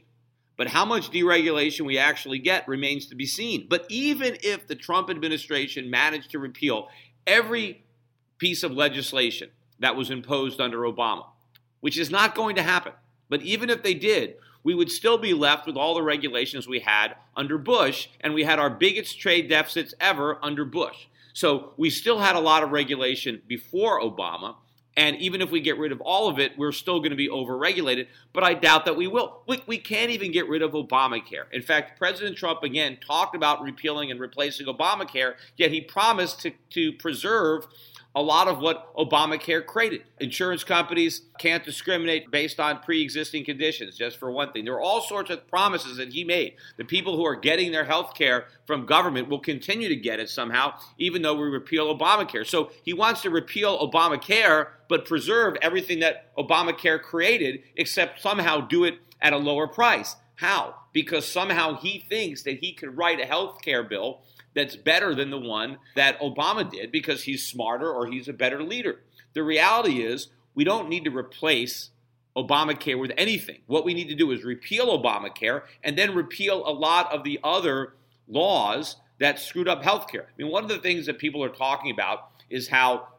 but 0.55 0.67
how 0.67 0.85
much 0.85 1.11
deregulation 1.11 1.81
we 1.81 1.97
actually 1.97 2.39
get 2.39 2.67
remains 2.67 3.07
to 3.07 3.15
be 3.15 3.25
seen. 3.25 3.67
But 3.69 3.85
even 3.89 4.37
if 4.41 4.67
the 4.67 4.75
Trump 4.75 5.09
administration 5.09 5.89
managed 5.89 6.31
to 6.31 6.39
repeal 6.39 6.89
every 7.25 7.83
piece 8.37 8.63
of 8.63 8.71
legislation 8.71 9.49
that 9.79 9.95
was 9.95 10.09
imposed 10.09 10.59
under 10.59 10.79
Obama, 10.79 11.25
which 11.81 11.97
is 11.97 12.09
not 12.09 12.35
going 12.35 12.55
to 12.55 12.63
happen, 12.63 12.93
but 13.29 13.41
even 13.41 13.69
if 13.69 13.83
they 13.83 13.93
did, 13.93 14.35
we 14.63 14.75
would 14.75 14.91
still 14.91 15.17
be 15.17 15.33
left 15.33 15.65
with 15.65 15.77
all 15.77 15.95
the 15.95 16.01
regulations 16.01 16.67
we 16.67 16.79
had 16.79 17.15
under 17.35 17.57
Bush, 17.57 18.09
and 18.19 18.33
we 18.33 18.43
had 18.43 18.59
our 18.59 18.69
biggest 18.69 19.19
trade 19.19 19.47
deficits 19.47 19.93
ever 19.99 20.37
under 20.41 20.65
Bush. 20.65 21.05
So 21.33 21.73
we 21.77 21.89
still 21.89 22.19
had 22.19 22.35
a 22.35 22.39
lot 22.39 22.63
of 22.63 22.71
regulation 22.71 23.41
before 23.47 24.01
Obama. 24.01 24.55
And 24.97 25.15
even 25.17 25.41
if 25.43 25.51
we 25.51 25.61
get 25.61 25.77
rid 25.77 25.91
of 25.91 26.01
all 26.01 26.27
of 26.27 26.39
it, 26.39 26.57
we're 26.57 26.71
still 26.71 26.99
going 26.99 27.11
to 27.11 27.15
be 27.15 27.29
overregulated. 27.29 28.07
But 28.33 28.43
I 28.43 28.55
doubt 28.55 28.85
that 28.85 28.97
we 28.97 29.05
will. 29.05 29.43
We, 29.47 29.61
we 29.67 29.77
can't 29.77 30.09
even 30.09 30.31
get 30.31 30.49
rid 30.49 30.63
of 30.63 30.71
Obamacare. 30.71 31.43
In 31.53 31.61
fact, 31.61 31.99
President 31.99 32.35
Trump 32.35 32.63
again 32.63 32.97
talked 33.05 33.35
about 33.35 33.61
repealing 33.61 34.09
and 34.09 34.19
replacing 34.19 34.65
Obamacare, 34.65 35.35
yet 35.55 35.69
he 35.69 35.81
promised 35.81 36.41
to, 36.41 36.51
to 36.71 36.91
preserve 36.93 37.67
a 38.17 38.21
lot 38.21 38.47
of 38.47 38.57
what 38.57 38.95
Obamacare 38.95 39.63
created. 39.63 40.01
Insurance 40.19 40.63
companies 40.63 41.21
can't 41.37 41.63
discriminate 41.63 42.31
based 42.31 42.59
on 42.59 42.79
pre 42.79 43.03
existing 43.03 43.45
conditions, 43.45 43.95
just 43.95 44.17
for 44.17 44.31
one 44.31 44.51
thing. 44.51 44.65
There 44.65 44.73
are 44.73 44.81
all 44.81 45.01
sorts 45.01 45.29
of 45.29 45.47
promises 45.47 45.97
that 45.97 46.11
he 46.11 46.23
made. 46.23 46.55
The 46.77 46.83
people 46.83 47.15
who 47.15 47.23
are 47.23 47.35
getting 47.35 47.71
their 47.71 47.85
health 47.85 48.15
care 48.15 48.45
from 48.65 48.87
government 48.87 49.29
will 49.29 49.39
continue 49.39 49.87
to 49.87 49.95
get 49.95 50.19
it 50.19 50.31
somehow, 50.31 50.73
even 50.97 51.21
though 51.21 51.35
we 51.35 51.43
repeal 51.43 51.95
Obamacare. 51.95 52.45
So 52.45 52.71
he 52.81 52.91
wants 52.91 53.21
to 53.21 53.29
repeal 53.29 53.77
Obamacare, 53.77 54.69
but 54.89 55.05
preserve 55.05 55.55
everything 55.61 55.99
that 55.99 56.35
Obamacare 56.35 56.99
created, 56.99 57.61
except 57.75 58.19
somehow 58.19 58.61
do 58.61 58.83
it 58.83 58.95
at 59.21 59.33
a 59.33 59.37
lower 59.37 59.67
price. 59.67 60.15
How? 60.37 60.73
Because 60.91 61.27
somehow 61.27 61.77
he 61.77 62.03
thinks 62.09 62.41
that 62.43 62.59
he 62.61 62.73
could 62.73 62.97
write 62.97 63.19
a 63.19 63.25
health 63.25 63.61
care 63.61 63.83
bill 63.83 64.21
that's 64.57 64.75
better 64.75 65.13
than 65.13 65.29
the 65.29 65.37
one 65.37 65.77
that 65.95 66.19
Obama 66.19 66.67
did 66.67 66.91
because 66.91 67.23
he's 67.23 67.45
smarter 67.45 67.93
or 67.93 68.07
he's 68.07 68.27
a 68.27 68.33
better 68.33 68.63
leader. 68.63 69.01
The 69.33 69.43
reality 69.43 70.01
is, 70.01 70.29
we 70.55 70.63
don't 70.63 70.89
need 70.89 71.03
to 71.03 71.15
replace 71.15 71.91
Obamacare 72.35 72.99
with 72.99 73.11
anything. 73.17 73.59
What 73.67 73.85
we 73.85 73.93
need 73.93 74.07
to 74.09 74.15
do 74.15 74.31
is 74.31 74.43
repeal 74.43 74.87
Obamacare 74.87 75.61
and 75.83 75.95
then 75.95 76.15
repeal 76.15 76.67
a 76.67 76.73
lot 76.73 77.13
of 77.13 77.23
the 77.23 77.39
other 77.43 77.93
laws 78.27 78.95
that 79.19 79.39
screwed 79.39 79.67
up 79.67 79.83
healthcare. 79.83 80.23
I 80.23 80.31
mean, 80.39 80.51
one 80.51 80.63
of 80.63 80.69
the 80.69 80.79
things 80.79 81.05
that 81.05 81.19
people 81.19 81.43
are 81.43 81.49
talking 81.49 81.91
about 81.91 82.31
is 82.49 82.67
how 82.67 83.09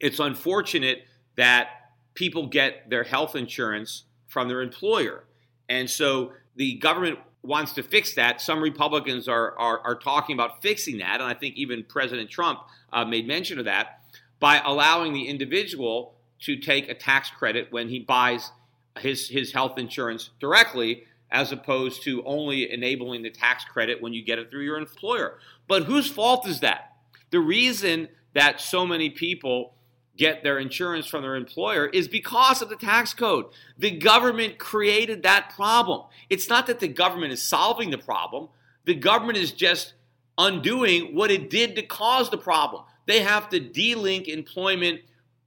it's 0.00 0.18
unfortunate 0.18 1.04
that 1.36 1.68
people 2.14 2.48
get 2.48 2.90
their 2.90 3.04
health 3.04 3.36
insurance 3.36 4.06
from 4.26 4.48
their 4.48 4.60
employer. 4.60 5.22
And 5.68 5.88
so 5.88 6.32
the 6.56 6.74
government 6.78 7.20
wants 7.44 7.72
to 7.74 7.82
fix 7.82 8.14
that. 8.14 8.40
Some 8.40 8.62
Republicans 8.62 9.28
are, 9.28 9.58
are, 9.58 9.80
are 9.80 9.94
talking 9.94 10.34
about 10.34 10.62
fixing 10.62 10.98
that. 10.98 11.20
And 11.20 11.24
I 11.24 11.34
think 11.34 11.56
even 11.56 11.84
President 11.84 12.30
Trump 12.30 12.60
uh, 12.92 13.04
made 13.04 13.26
mention 13.26 13.58
of 13.58 13.64
that 13.66 14.00
by 14.40 14.60
allowing 14.64 15.12
the 15.12 15.28
individual 15.28 16.14
to 16.40 16.56
take 16.56 16.88
a 16.88 16.94
tax 16.94 17.30
credit 17.30 17.68
when 17.70 17.88
he 17.88 18.00
buys 18.00 18.50
his, 18.98 19.28
his 19.28 19.52
health 19.52 19.78
insurance 19.78 20.30
directly, 20.40 21.04
as 21.30 21.52
opposed 21.52 22.02
to 22.02 22.22
only 22.24 22.70
enabling 22.70 23.22
the 23.22 23.30
tax 23.30 23.64
credit 23.64 24.00
when 24.00 24.12
you 24.12 24.22
get 24.22 24.38
it 24.38 24.50
through 24.50 24.64
your 24.64 24.78
employer. 24.78 25.38
But 25.66 25.84
whose 25.84 26.08
fault 26.08 26.46
is 26.46 26.60
that? 26.60 26.92
The 27.30 27.40
reason 27.40 28.08
that 28.34 28.60
so 28.60 28.86
many 28.86 29.10
people 29.10 29.74
get 30.16 30.42
their 30.42 30.58
insurance 30.58 31.06
from 31.06 31.22
their 31.22 31.34
employer 31.34 31.86
is 31.86 32.08
because 32.08 32.62
of 32.62 32.68
the 32.68 32.76
tax 32.76 33.12
code. 33.12 33.46
The 33.78 33.90
government 33.90 34.58
created 34.58 35.22
that 35.22 35.50
problem. 35.54 36.06
It's 36.30 36.48
not 36.48 36.66
that 36.68 36.80
the 36.80 36.88
government 36.88 37.32
is 37.32 37.42
solving 37.42 37.90
the 37.90 37.98
problem, 37.98 38.48
the 38.84 38.94
government 38.94 39.38
is 39.38 39.52
just 39.52 39.94
undoing 40.36 41.14
what 41.14 41.30
it 41.30 41.48
did 41.48 41.76
to 41.76 41.82
cause 41.82 42.30
the 42.30 42.38
problem. 42.38 42.84
They 43.06 43.20
have 43.20 43.48
to 43.50 43.60
delink 43.60 44.28
employment 44.28 45.00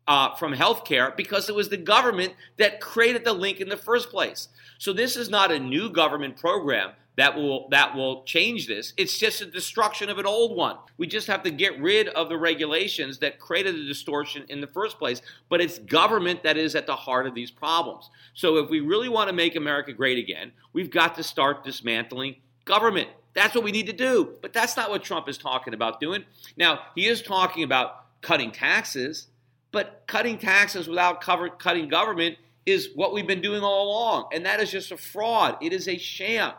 uh, 0.07 0.35
from 0.35 0.53
healthcare 0.53 1.15
because 1.15 1.49
it 1.49 1.55
was 1.55 1.69
the 1.69 1.77
government 1.77 2.33
that 2.57 2.79
created 2.79 3.25
the 3.25 3.33
link 3.33 3.59
in 3.59 3.69
the 3.69 3.77
first 3.77 4.09
place. 4.09 4.47
So 4.79 4.93
this 4.93 5.15
is 5.15 5.29
not 5.29 5.51
a 5.51 5.59
new 5.59 5.89
government 5.89 6.37
program 6.37 6.91
that 7.17 7.35
will 7.35 7.67
that 7.69 7.95
will 7.95 8.23
change 8.23 8.67
this. 8.67 8.93
It's 8.95 9.17
just 9.17 9.41
a 9.41 9.45
destruction 9.45 10.09
of 10.09 10.19
an 10.19 10.25
old 10.25 10.55
one. 10.55 10.77
We 10.97 11.07
just 11.07 11.27
have 11.27 11.43
to 11.43 11.51
get 11.51 11.79
rid 11.81 12.07
of 12.09 12.29
the 12.29 12.37
regulations 12.37 13.17
that 13.19 13.39
created 13.39 13.75
the 13.75 13.85
distortion 13.85 14.45
in 14.49 14.61
the 14.61 14.67
first 14.67 14.99
place. 14.99 15.21
But 15.49 15.59
it's 15.59 15.79
government 15.79 16.43
that 16.43 16.57
is 16.57 16.75
at 16.75 16.85
the 16.85 16.95
heart 16.95 17.25
of 17.25 17.33
these 17.33 17.51
problems. 17.51 18.09
So 18.33 18.57
if 18.57 18.69
we 18.69 18.79
really 18.79 19.09
want 19.09 19.29
to 19.29 19.35
make 19.35 19.55
America 19.55 19.93
great 19.93 20.19
again, 20.19 20.51
we've 20.73 20.91
got 20.91 21.15
to 21.15 21.23
start 21.23 21.63
dismantling 21.63 22.35
government. 22.65 23.09
That's 23.33 23.55
what 23.55 23.63
we 23.63 23.71
need 23.71 23.87
to 23.87 23.93
do. 23.93 24.35
But 24.41 24.53
that's 24.53 24.77
not 24.77 24.91
what 24.91 25.03
Trump 25.03 25.27
is 25.27 25.39
talking 25.39 25.73
about 25.73 25.99
doing. 25.99 26.23
Now, 26.55 26.81
he 26.93 27.07
is 27.07 27.23
talking 27.23 27.63
about 27.63 28.21
cutting 28.21 28.51
taxes, 28.51 29.27
but 29.71 30.03
cutting 30.05 30.37
taxes 30.37 30.87
without 30.87 31.21
cover, 31.21 31.49
cutting 31.49 31.87
government 31.87 32.37
is 32.67 32.89
what 32.93 33.13
we've 33.13 33.25
been 33.25 33.41
doing 33.41 33.63
all 33.63 33.87
along. 33.87 34.29
And 34.33 34.45
that 34.45 34.59
is 34.59 34.69
just 34.69 34.91
a 34.91 34.97
fraud. 34.97 35.57
It 35.61 35.73
is 35.73 35.87
a 35.87 35.97
sham. 35.97 36.53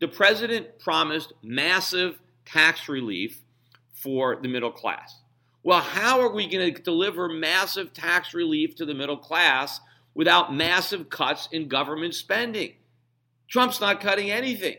The 0.00 0.08
president 0.08 0.78
promised 0.78 1.32
massive 1.42 2.18
tax 2.44 2.88
relief 2.88 3.40
for 3.92 4.36
the 4.40 4.48
middle 4.48 4.70
class. 4.70 5.20
Well, 5.62 5.80
how 5.80 6.20
are 6.20 6.32
we 6.32 6.48
going 6.48 6.72
to 6.72 6.82
deliver 6.82 7.28
massive 7.28 7.92
tax 7.92 8.32
relief 8.32 8.76
to 8.76 8.86
the 8.86 8.94
middle 8.94 9.16
class 9.16 9.80
without 10.14 10.54
massive 10.54 11.10
cuts 11.10 11.48
in 11.50 11.68
government 11.68 12.14
spending? 12.14 12.74
Trump's 13.48 13.80
not 13.80 14.00
cutting 14.00 14.30
anything. 14.30 14.76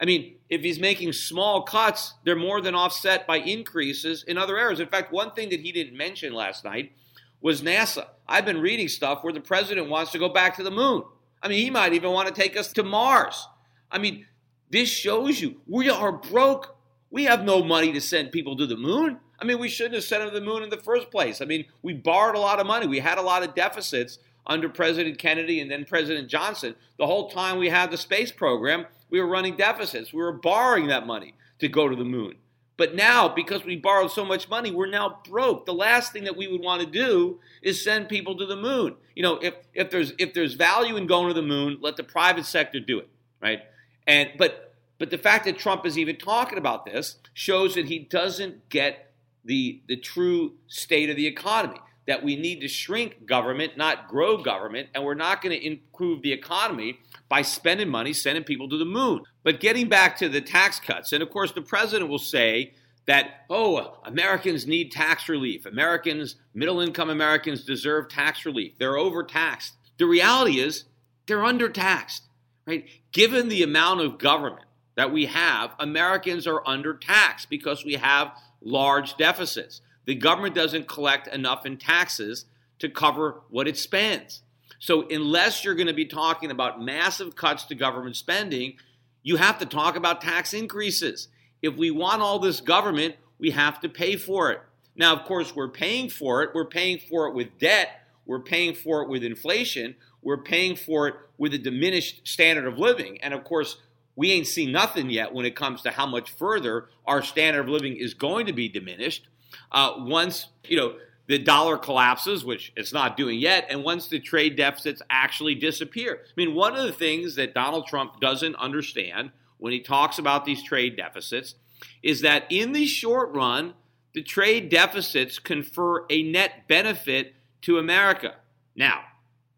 I 0.00 0.04
mean, 0.04 0.36
if 0.48 0.62
he's 0.62 0.78
making 0.78 1.12
small 1.12 1.62
cuts, 1.62 2.14
they're 2.24 2.36
more 2.36 2.60
than 2.60 2.74
offset 2.74 3.26
by 3.26 3.38
increases 3.38 4.22
in 4.24 4.38
other 4.38 4.58
areas. 4.58 4.80
In 4.80 4.88
fact, 4.88 5.12
one 5.12 5.32
thing 5.32 5.50
that 5.50 5.60
he 5.60 5.72
didn't 5.72 5.96
mention 5.96 6.32
last 6.32 6.64
night 6.64 6.92
was 7.40 7.62
NASA. 7.62 8.06
I've 8.26 8.44
been 8.44 8.60
reading 8.60 8.88
stuff 8.88 9.22
where 9.22 9.32
the 9.32 9.40
president 9.40 9.88
wants 9.88 10.12
to 10.12 10.18
go 10.18 10.28
back 10.28 10.56
to 10.56 10.62
the 10.62 10.70
moon. 10.70 11.04
I 11.42 11.48
mean, 11.48 11.62
he 11.62 11.70
might 11.70 11.92
even 11.92 12.12
want 12.12 12.28
to 12.28 12.34
take 12.34 12.56
us 12.56 12.72
to 12.72 12.82
Mars. 12.82 13.46
I 13.90 13.98
mean, 13.98 14.26
this 14.70 14.88
shows 14.88 15.40
you 15.40 15.60
we 15.66 15.88
are 15.90 16.12
broke. 16.12 16.76
We 17.10 17.24
have 17.24 17.44
no 17.44 17.62
money 17.62 17.92
to 17.92 18.00
send 18.00 18.32
people 18.32 18.56
to 18.56 18.66
the 18.66 18.76
moon. 18.76 19.18
I 19.38 19.44
mean, 19.44 19.58
we 19.58 19.68
shouldn't 19.68 19.94
have 19.94 20.04
sent 20.04 20.22
them 20.22 20.32
to 20.32 20.40
the 20.40 20.44
moon 20.44 20.62
in 20.62 20.70
the 20.70 20.76
first 20.76 21.10
place. 21.10 21.40
I 21.40 21.44
mean, 21.44 21.66
we 21.82 21.92
borrowed 21.92 22.36
a 22.36 22.40
lot 22.40 22.60
of 22.60 22.66
money. 22.66 22.86
We 22.86 23.00
had 23.00 23.18
a 23.18 23.22
lot 23.22 23.42
of 23.42 23.54
deficits 23.54 24.18
under 24.46 24.68
President 24.68 25.18
Kennedy 25.18 25.60
and 25.60 25.70
then 25.70 25.84
President 25.84 26.28
Johnson. 26.28 26.74
The 26.98 27.06
whole 27.06 27.30
time 27.30 27.58
we 27.58 27.68
had 27.68 27.90
the 27.90 27.96
space 27.96 28.32
program, 28.32 28.86
we 29.10 29.20
were 29.20 29.26
running 29.26 29.56
deficits. 29.56 30.12
We 30.12 30.22
were 30.22 30.32
borrowing 30.32 30.88
that 30.88 31.06
money 31.06 31.34
to 31.58 31.68
go 31.68 31.88
to 31.88 31.96
the 31.96 32.04
moon. 32.04 32.34
But 32.76 32.94
now, 32.94 33.28
because 33.28 33.64
we 33.64 33.76
borrowed 33.76 34.10
so 34.10 34.24
much 34.24 34.48
money, 34.48 34.72
we're 34.72 34.90
now 34.90 35.20
broke. 35.28 35.64
The 35.64 35.74
last 35.74 36.12
thing 36.12 36.24
that 36.24 36.36
we 36.36 36.48
would 36.48 36.60
want 36.60 36.80
to 36.80 36.86
do 36.86 37.38
is 37.62 37.82
send 37.84 38.08
people 38.08 38.36
to 38.36 38.46
the 38.46 38.56
moon. 38.56 38.96
You 39.14 39.22
know, 39.22 39.36
if, 39.36 39.54
if 39.74 39.90
there's 39.90 40.12
if 40.18 40.34
there's 40.34 40.54
value 40.54 40.96
in 40.96 41.06
going 41.06 41.28
to 41.28 41.34
the 41.34 41.46
moon, 41.46 41.78
let 41.80 41.96
the 41.96 42.02
private 42.02 42.46
sector 42.46 42.80
do 42.80 42.98
it, 42.98 43.08
right? 43.40 43.60
And 44.06 44.30
but 44.38 44.74
but 44.98 45.10
the 45.10 45.18
fact 45.18 45.44
that 45.46 45.58
Trump 45.58 45.86
is 45.86 45.98
even 45.98 46.16
talking 46.16 46.58
about 46.58 46.84
this 46.84 47.16
shows 47.32 47.74
that 47.74 47.86
he 47.86 47.98
doesn't 47.98 48.68
get 48.68 49.12
the 49.44 49.82
the 49.86 49.96
true 49.96 50.54
state 50.66 51.10
of 51.10 51.16
the 51.16 51.26
economy. 51.26 51.78
That 52.06 52.22
we 52.22 52.36
need 52.36 52.60
to 52.60 52.68
shrink 52.68 53.24
government, 53.24 53.78
not 53.78 54.08
grow 54.08 54.36
government, 54.36 54.90
and 54.94 55.02
we're 55.04 55.14
not 55.14 55.40
going 55.40 55.58
to 55.58 55.66
improve 55.66 56.20
the 56.20 56.32
economy 56.32 56.98
by 57.30 57.40
spending 57.40 57.88
money 57.88 58.12
sending 58.12 58.44
people 58.44 58.68
to 58.68 58.76
the 58.76 58.84
moon. 58.84 59.22
But 59.42 59.58
getting 59.58 59.88
back 59.88 60.18
to 60.18 60.28
the 60.28 60.42
tax 60.42 60.78
cuts, 60.78 61.14
and 61.14 61.22
of 61.22 61.30
course 61.30 61.52
the 61.52 61.62
president 61.62 62.10
will 62.10 62.18
say 62.18 62.74
that, 63.06 63.44
oh, 63.48 63.98
Americans 64.04 64.66
need 64.66 64.92
tax 64.92 65.30
relief. 65.30 65.64
Americans, 65.64 66.36
middle 66.52 66.80
income 66.80 67.08
Americans 67.08 67.64
deserve 67.64 68.08
tax 68.08 68.44
relief. 68.44 68.72
They're 68.78 68.98
overtaxed. 68.98 69.72
The 69.98 70.06
reality 70.06 70.60
is 70.60 70.84
they're 71.26 71.38
undertaxed 71.38 72.20
right? 72.66 72.86
Given 73.12 73.48
the 73.48 73.62
amount 73.62 74.00
of 74.00 74.18
government 74.18 74.66
that 74.96 75.12
we 75.12 75.26
have, 75.26 75.74
Americans 75.78 76.46
are 76.46 76.62
undertaxed 76.62 77.48
because 77.48 77.84
we 77.84 77.94
have 77.94 78.32
large 78.60 79.16
deficits. 79.16 79.80
The 80.06 80.14
government 80.14 80.54
doesn't 80.54 80.88
collect 80.88 81.26
enough 81.28 81.66
in 81.66 81.76
taxes 81.76 82.46
to 82.78 82.88
cover 82.88 83.40
what 83.50 83.68
it 83.68 83.76
spends. 83.76 84.42
So, 84.78 85.08
unless 85.08 85.64
you're 85.64 85.74
going 85.74 85.86
to 85.86 85.94
be 85.94 86.04
talking 86.04 86.50
about 86.50 86.82
massive 86.82 87.34
cuts 87.36 87.64
to 87.66 87.74
government 87.74 88.16
spending, 88.16 88.74
you 89.22 89.36
have 89.36 89.58
to 89.60 89.66
talk 89.66 89.96
about 89.96 90.20
tax 90.20 90.52
increases. 90.52 91.28
If 91.62 91.76
we 91.76 91.90
want 91.90 92.20
all 92.20 92.38
this 92.38 92.60
government, 92.60 93.16
we 93.38 93.50
have 93.50 93.80
to 93.80 93.88
pay 93.88 94.16
for 94.16 94.50
it. 94.52 94.60
Now, 94.94 95.16
of 95.16 95.24
course, 95.24 95.56
we're 95.56 95.70
paying 95.70 96.10
for 96.10 96.42
it. 96.42 96.50
We're 96.54 96.66
paying 96.66 96.98
for 96.98 97.26
it 97.28 97.34
with 97.34 97.58
debt. 97.58 97.88
We're 98.26 98.40
paying 98.40 98.74
for 98.74 99.02
it 99.02 99.08
with 99.08 99.24
inflation. 99.24 99.96
We're 100.24 100.42
paying 100.42 100.74
for 100.74 101.08
it 101.08 101.14
with 101.38 101.54
a 101.54 101.58
diminished 101.58 102.26
standard 102.26 102.66
of 102.66 102.78
living. 102.78 103.20
And 103.22 103.34
of 103.34 103.44
course, 103.44 103.76
we 104.16 104.32
ain't 104.32 104.46
seen 104.46 104.72
nothing 104.72 105.10
yet 105.10 105.32
when 105.32 105.44
it 105.44 105.56
comes 105.56 105.82
to 105.82 105.90
how 105.90 106.06
much 106.06 106.30
further 106.30 106.88
our 107.06 107.22
standard 107.22 107.60
of 107.60 107.68
living 107.68 107.96
is 107.96 108.14
going 108.14 108.46
to 108.46 108.52
be 108.52 108.68
diminished 108.68 109.28
uh, 109.72 109.94
once 109.98 110.48
you 110.64 110.76
know 110.76 110.96
the 111.26 111.38
dollar 111.38 111.78
collapses, 111.78 112.44
which 112.44 112.72
it's 112.76 112.92
not 112.92 113.16
doing 113.16 113.38
yet, 113.38 113.66
and 113.70 113.82
once 113.82 114.08
the 114.08 114.20
trade 114.20 114.56
deficits 114.56 115.00
actually 115.08 115.54
disappear. 115.54 116.20
I 116.22 116.32
mean, 116.36 116.54
one 116.54 116.76
of 116.76 116.84
the 116.84 116.92
things 116.92 117.36
that 117.36 117.54
Donald 117.54 117.86
Trump 117.86 118.20
doesn't 118.20 118.56
understand 118.56 119.30
when 119.56 119.72
he 119.72 119.80
talks 119.80 120.18
about 120.18 120.44
these 120.44 120.62
trade 120.62 120.96
deficits 120.96 121.54
is 122.02 122.20
that 122.20 122.44
in 122.50 122.72
the 122.72 122.84
short 122.84 123.34
run, 123.34 123.72
the 124.12 124.22
trade 124.22 124.68
deficits 124.68 125.38
confer 125.38 126.04
a 126.10 126.22
net 126.22 126.68
benefit 126.68 127.34
to 127.62 127.78
America. 127.78 128.34
Now, 128.76 129.00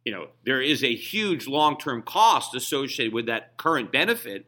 you 0.07 0.13
know, 0.13 0.29
there 0.45 0.63
is 0.63 0.85
a 0.85 0.95
huge 0.95 1.49
long 1.49 1.77
term 1.77 2.01
cost 2.01 2.55
associated 2.55 3.13
with 3.13 3.27
that 3.27 3.57
current 3.57 3.91
benefit, 3.91 4.47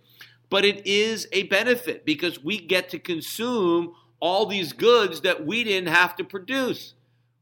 but 0.49 0.65
it 0.65 0.87
is 0.87 1.27
a 1.33 1.43
benefit 1.43 2.07
because 2.07 2.43
we 2.43 2.59
get 2.59 2.89
to 2.91 2.99
consume 2.99 3.93
all 4.21 4.47
these 4.47 4.73
goods 4.73 5.23
that 5.23 5.45
we 5.45 5.65
didn't 5.65 5.93
have 5.93 6.15
to 6.17 6.25
produce, 6.25 6.95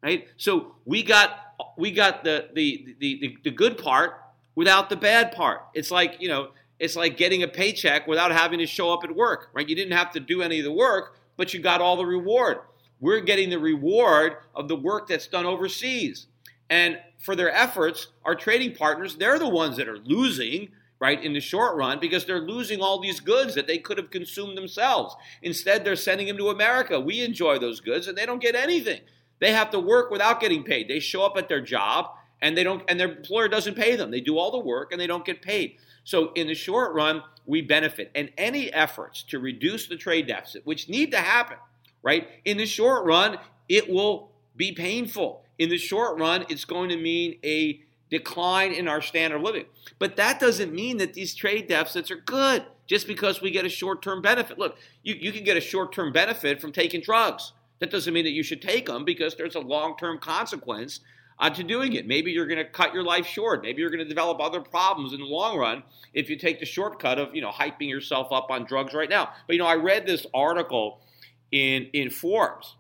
right? 0.03 0.27
So 0.39 0.75
we 0.87 1.03
got 1.03 1.39
we 1.77 1.91
got 1.93 2.25
the 2.25 2.49
the 2.55 2.97
the, 2.99 3.19
the, 3.21 3.39
the 3.45 3.51
good 3.51 3.77
part 3.77 4.19
without 4.55 4.89
the 4.89 4.97
bad 4.97 5.33
part. 5.33 5.67
It's 5.75 5.91
like 5.91 6.17
you 6.19 6.29
know, 6.29 6.53
it's 6.79 6.97
like 6.97 7.19
getting 7.19 7.43
a 7.43 7.49
paycheck 7.49 8.07
without 8.07 8.33
having 8.33 8.61
to 8.61 8.67
show 8.67 8.95
up 8.95 9.05
at 9.05 9.15
work, 9.15 9.51
right? 9.53 9.69
You 9.69 9.77
didn't 9.77 9.97
have 9.97 10.11
to 10.13 10.21
do 10.21 10.41
any 10.41 10.59
of 10.59 10.65
the 10.65 10.73
work, 10.73 11.19
but 11.37 11.53
you 11.53 11.61
got 11.61 11.83
all 11.83 11.97
the 11.97 12.07
reward. 12.07 12.61
We're 12.99 13.21
getting 13.21 13.51
the 13.51 13.59
reward 13.59 14.39
of 14.55 14.69
the 14.69 14.77
work 14.77 15.07
that's 15.09 15.27
done 15.27 15.45
overseas. 15.45 16.29
And 16.69 16.99
for 17.19 17.37
their 17.37 17.51
efforts, 17.51 18.09
our 18.25 18.35
trading 18.35 18.75
partners, 18.75 19.17
they're 19.17 19.39
the 19.39 19.49
ones 19.49 19.77
that 19.77 19.89
are 19.89 19.99
losing, 19.99 20.71
right, 20.99 21.23
in 21.23 21.33
the 21.33 21.41
short 21.41 21.77
run 21.77 22.01
because 22.01 22.25
they're 22.25 22.41
losing 22.41 22.81
all 22.81 23.01
these 23.01 23.21
goods 23.21 23.55
that 23.55 23.67
they 23.67 23.79
could 23.79 23.99
have 23.99 24.11
consumed 24.11 24.57
themselves. 24.57 25.15
Instead, 25.43 25.85
they're 25.85 25.97
sending 25.97 26.27
them 26.27 26.37
to 26.39 26.49
America. 26.49 27.01
We 27.01 27.23
enjoy 27.23 27.59
those 27.59 27.81
goods 27.81 28.09
and 28.09 28.17
they 28.17 28.27
don't 28.27 28.43
get 28.43 28.55
anything. 28.55 29.01
They 29.39 29.53
have 29.53 29.71
to 29.71 29.81
work 29.81 30.11
without 30.11 30.41
getting 30.41 30.63
paid. 30.63 30.89
They 30.89 31.01
show 31.01 31.25
up 31.25 31.37
at 31.37 31.49
their 31.49 31.61
job 31.61 32.11
and 32.41 32.57
they 32.57 32.65
don't 32.65 32.83
and 32.89 32.99
their 32.99 33.17
employer 33.17 33.49
doesn't 33.49 33.75
pay 33.75 33.97
them. 33.97 34.11
They 34.11 34.21
do 34.21 34.39
all 34.39 34.51
the 34.51 34.59
work 34.59 34.93
and 34.93 35.01
they 35.01 35.07
don't 35.07 35.25
get 35.25 35.43
paid. 35.43 35.77
So 36.05 36.33
in 36.35 36.47
the 36.47 36.55
short 36.55 36.95
run, 36.95 37.23
we 37.47 37.63
benefit. 37.63 38.11
And 38.15 38.31
any 38.39 38.73
efforts 38.73 39.23
to 39.25 39.39
reduce 39.39 39.89
the 39.89 39.97
trade 39.97 40.29
deficit, 40.29 40.65
which 40.65 40.89
need 40.89 41.11
to 41.13 41.19
happen, 41.19 41.59
right? 42.03 42.29
In 42.45 42.57
the 42.57 42.67
short 42.67 43.05
run, 43.05 43.39
it 43.69 43.89
will 43.89 44.31
be 44.57 44.73
painful. 44.73 45.43
In 45.59 45.69
the 45.69 45.79
short 45.79 46.19
run, 46.19 46.45
it's 46.49 46.65
going 46.65 46.91
to 46.91 46.97
mean 46.97 47.39
a 47.45 47.81
decline 48.11 48.73
in 48.73 48.89
our 48.89 49.01
standard 49.01 49.37
of 49.37 49.43
living. 49.43 49.67
But 49.99 50.17
that 50.17 50.39
doesn't 50.39 50.73
mean 50.73 50.99
that 50.99 51.15
these 51.15 51.35
trade 51.35 51.69
deficits 51.69 52.11
are 52.11 52.17
good 52.17 52.65
just 52.87 53.07
because 53.07 53.41
we 53.41 53.51
get 53.51 53.65
a 53.65 53.69
short 53.71 54.03
term 54.03 54.23
benefit. 54.23 54.59
Look, 54.59 54.77
you, 55.03 55.15
you 55.15 55.33
can 55.33 55.45
get 55.45 55.57
a 55.57 55.61
short 55.61 55.93
term 55.93 56.13
benefit 56.13 56.61
from 56.61 56.73
taking 56.73 57.01
drugs. 57.01 57.53
That 57.79 57.91
doesn't 57.91 58.13
mean 58.13 58.25
that 58.25 58.31
you 58.31 58.43
should 58.43 58.63
take 58.63 58.87
them 58.87 59.05
because 59.05 59.35
there's 59.35 59.55
a 59.55 59.61
long 59.61 59.97
term 59.97 60.19
consequence 60.19 61.01
uh, 61.39 61.51
to 61.51 61.63
doing 61.63 61.93
it. 61.93 62.07
Maybe 62.07 62.33
you're 62.33 62.47
going 62.47 62.65
to 62.65 62.71
cut 62.71 62.95
your 62.95 63.03
life 63.03 63.27
short. 63.27 63.63
Maybe 63.63 63.81
you're 63.81 63.91
going 63.91 64.03
to 64.03 64.09
develop 64.09 64.41
other 64.41 64.61
problems 64.61 65.13
in 65.13 65.21
the 65.21 65.27
long 65.27 65.59
run 65.59 65.83
if 66.15 66.31
you 66.31 66.37
take 66.37 66.61
the 66.61 66.67
shortcut 66.67 67.19
of 67.19 67.35
you 67.35 67.43
know 67.43 67.51
hyping 67.51 67.89
yourself 67.89 68.29
up 68.33 68.51
on 68.51 68.65
drugs 68.65 68.95
right 68.95 69.11
now. 69.11 69.31
But 69.47 69.55
you 69.55 69.59
know, 69.59 69.67
I 69.67 69.77
read 69.77 70.07
this 70.07 70.27
article 70.33 71.01
in 71.53 71.91
in 71.93 72.11
Forbes, 72.11 72.77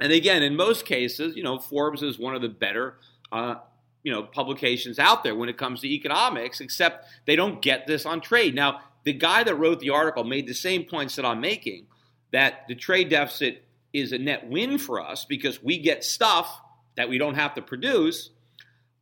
and 0.00 0.12
again, 0.12 0.42
in 0.42 0.56
most 0.56 0.84
cases, 0.84 1.36
you 1.36 1.42
know, 1.42 1.58
Forbes 1.58 2.02
is 2.02 2.18
one 2.18 2.34
of 2.34 2.42
the 2.42 2.48
better. 2.48 2.98
Uh, 3.30 3.56
you 4.04 4.12
know 4.12 4.22
publications 4.22 4.98
out 4.98 5.22
there 5.24 5.34
when 5.34 5.48
it 5.48 5.58
comes 5.58 5.80
to 5.80 5.88
economics 5.88 6.60
except 6.60 7.04
they 7.26 7.34
don't 7.34 7.60
get 7.60 7.86
this 7.86 8.06
on 8.06 8.20
trade 8.20 8.54
now 8.54 8.80
the 9.02 9.12
guy 9.12 9.42
that 9.42 9.54
wrote 9.56 9.80
the 9.80 9.90
article 9.90 10.22
made 10.22 10.46
the 10.46 10.54
same 10.54 10.84
points 10.84 11.16
that 11.16 11.26
i'm 11.26 11.40
making 11.40 11.84
that 12.30 12.64
the 12.68 12.74
trade 12.74 13.10
deficit 13.10 13.64
is 13.92 14.12
a 14.12 14.18
net 14.18 14.48
win 14.48 14.78
for 14.78 15.00
us 15.00 15.24
because 15.24 15.62
we 15.62 15.78
get 15.78 16.04
stuff 16.04 16.60
that 16.96 17.08
we 17.08 17.18
don't 17.18 17.34
have 17.34 17.54
to 17.54 17.62
produce. 17.62 18.30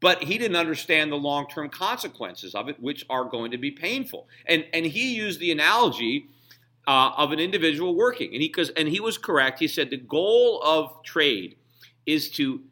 But 0.01 0.23
he 0.23 0.37
didn't 0.39 0.57
understand 0.57 1.11
the 1.11 1.17
long 1.17 1.49
term 1.49 1.71
consequences 1.71 2.55
of 2.55 2.69
it, 2.69 2.79
which 2.79 3.07
are 3.09 3.25
going 3.25 3.53
to 3.53 3.59
be 3.59 3.71
painful. 3.71 4.29
And, 4.47 4.67
and 4.73 4.85
he 4.85 5.15
used 5.15 5.41
the 5.41 5.51
analogy 5.51 6.29
uh, 6.87 7.13
of 7.17 7.33
an 7.33 7.39
individual 7.39 7.95
working. 7.95 8.33
And 8.33 8.43
he, 8.43 8.55
and 8.77 8.89
he 8.89 9.01
was 9.01 9.19
correct. 9.19 9.59
He 9.59 9.69
said 9.69 9.91
the 9.91 9.97
goal 9.97 10.63
of 10.63 11.03
trade 11.03 11.57
is 12.07 12.31
to 12.33 12.63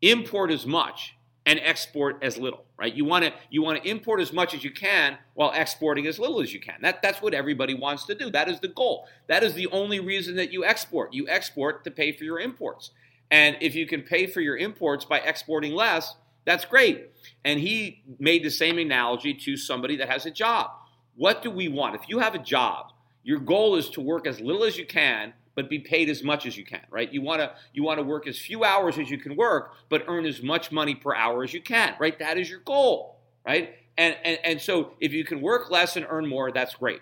import 0.00 0.50
as 0.50 0.66
much 0.66 1.14
and 1.44 1.58
export 1.64 2.22
as 2.22 2.38
little 2.38 2.64
right 2.78 2.94
you 2.94 3.04
want 3.04 3.24
to 3.24 3.32
you 3.50 3.62
want 3.62 3.82
to 3.82 3.88
import 3.88 4.20
as 4.20 4.32
much 4.32 4.54
as 4.54 4.62
you 4.62 4.70
can 4.70 5.18
while 5.34 5.50
exporting 5.52 6.06
as 6.06 6.16
little 6.16 6.40
as 6.40 6.52
you 6.52 6.60
can 6.60 6.76
that 6.82 7.02
that's 7.02 7.20
what 7.20 7.34
everybody 7.34 7.74
wants 7.74 8.04
to 8.04 8.14
do 8.14 8.30
that 8.30 8.48
is 8.48 8.60
the 8.60 8.68
goal 8.68 9.08
that 9.26 9.42
is 9.42 9.54
the 9.54 9.66
only 9.68 9.98
reason 9.98 10.36
that 10.36 10.52
you 10.52 10.64
export 10.64 11.12
you 11.12 11.26
export 11.28 11.82
to 11.82 11.90
pay 11.90 12.12
for 12.12 12.22
your 12.22 12.38
imports 12.38 12.92
and 13.32 13.56
if 13.62 13.74
you 13.74 13.86
can 13.86 14.02
pay 14.02 14.26
for 14.26 14.42
your 14.42 14.58
imports 14.58 15.06
by 15.06 15.20
exporting 15.20 15.72
less, 15.72 16.16
that's 16.44 16.66
great. 16.66 17.12
And 17.46 17.58
he 17.58 18.04
made 18.18 18.44
the 18.44 18.50
same 18.50 18.76
analogy 18.78 19.32
to 19.32 19.56
somebody 19.56 19.96
that 19.96 20.10
has 20.10 20.26
a 20.26 20.30
job. 20.30 20.70
What 21.16 21.42
do 21.42 21.50
we 21.50 21.66
want? 21.66 21.94
If 21.94 22.10
you 22.10 22.18
have 22.18 22.34
a 22.34 22.38
job, 22.38 22.91
your 23.22 23.38
goal 23.38 23.76
is 23.76 23.88
to 23.90 24.00
work 24.00 24.26
as 24.26 24.40
little 24.40 24.64
as 24.64 24.76
you 24.76 24.86
can 24.86 25.32
but 25.54 25.68
be 25.68 25.78
paid 25.78 26.08
as 26.08 26.22
much 26.22 26.46
as 26.46 26.56
you 26.56 26.64
can, 26.64 26.80
right? 26.90 27.12
You 27.12 27.20
want 27.22 27.40
to 27.40 27.52
you 27.72 27.82
want 27.82 27.98
to 27.98 28.04
work 28.04 28.26
as 28.26 28.38
few 28.38 28.64
hours 28.64 28.98
as 28.98 29.10
you 29.10 29.18
can 29.18 29.36
work 29.36 29.72
but 29.88 30.04
earn 30.08 30.24
as 30.24 30.42
much 30.42 30.72
money 30.72 30.94
per 30.94 31.14
hour 31.14 31.44
as 31.44 31.52
you 31.52 31.60
can, 31.60 31.94
right? 31.98 32.18
That 32.18 32.38
is 32.38 32.48
your 32.48 32.60
goal, 32.60 33.18
right? 33.46 33.74
And 33.98 34.16
and 34.24 34.38
and 34.44 34.60
so 34.60 34.94
if 35.00 35.12
you 35.12 35.24
can 35.24 35.40
work 35.40 35.70
less 35.70 35.96
and 35.96 36.06
earn 36.08 36.26
more, 36.26 36.50
that's 36.52 36.74
great. 36.74 37.00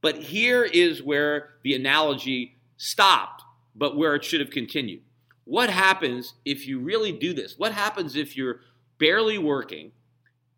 But 0.00 0.16
here 0.16 0.64
is 0.64 1.02
where 1.02 1.50
the 1.62 1.74
analogy 1.74 2.56
stopped, 2.76 3.42
but 3.74 3.96
where 3.96 4.14
it 4.14 4.24
should 4.24 4.40
have 4.40 4.50
continued. 4.50 5.02
What 5.44 5.70
happens 5.70 6.34
if 6.44 6.66
you 6.66 6.78
really 6.78 7.12
do 7.12 7.32
this? 7.32 7.58
What 7.58 7.72
happens 7.72 8.16
if 8.16 8.36
you're 8.36 8.60
barely 8.98 9.38
working 9.38 9.92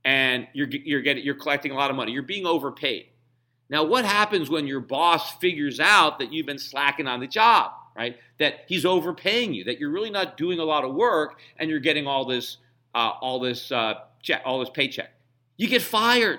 and 0.04 0.46
you're 0.52 0.68
you're 0.68 1.00
getting 1.00 1.24
you're 1.24 1.34
collecting 1.34 1.72
a 1.72 1.74
lot 1.74 1.90
of 1.90 1.96
money? 1.96 2.12
You're 2.12 2.22
being 2.22 2.46
overpaid. 2.46 3.06
Now, 3.74 3.82
what 3.82 4.04
happens 4.04 4.48
when 4.48 4.68
your 4.68 4.78
boss 4.78 5.34
figures 5.38 5.80
out 5.80 6.20
that 6.20 6.32
you've 6.32 6.46
been 6.46 6.60
slacking 6.60 7.08
on 7.08 7.18
the 7.18 7.26
job, 7.26 7.72
right? 7.96 8.16
That 8.38 8.60
he's 8.68 8.84
overpaying 8.84 9.52
you, 9.52 9.64
that 9.64 9.80
you're 9.80 9.90
really 9.90 10.10
not 10.10 10.36
doing 10.36 10.60
a 10.60 10.64
lot 10.64 10.84
of 10.84 10.94
work, 10.94 11.40
and 11.56 11.68
you're 11.68 11.80
getting 11.80 12.06
all 12.06 12.24
this 12.24 12.58
uh, 12.94 13.14
all 13.20 13.40
this 13.40 13.72
uh, 13.72 13.94
check, 14.22 14.42
all 14.44 14.60
this 14.60 14.70
paycheck. 14.70 15.10
You 15.56 15.66
get 15.66 15.82
fired, 15.82 16.38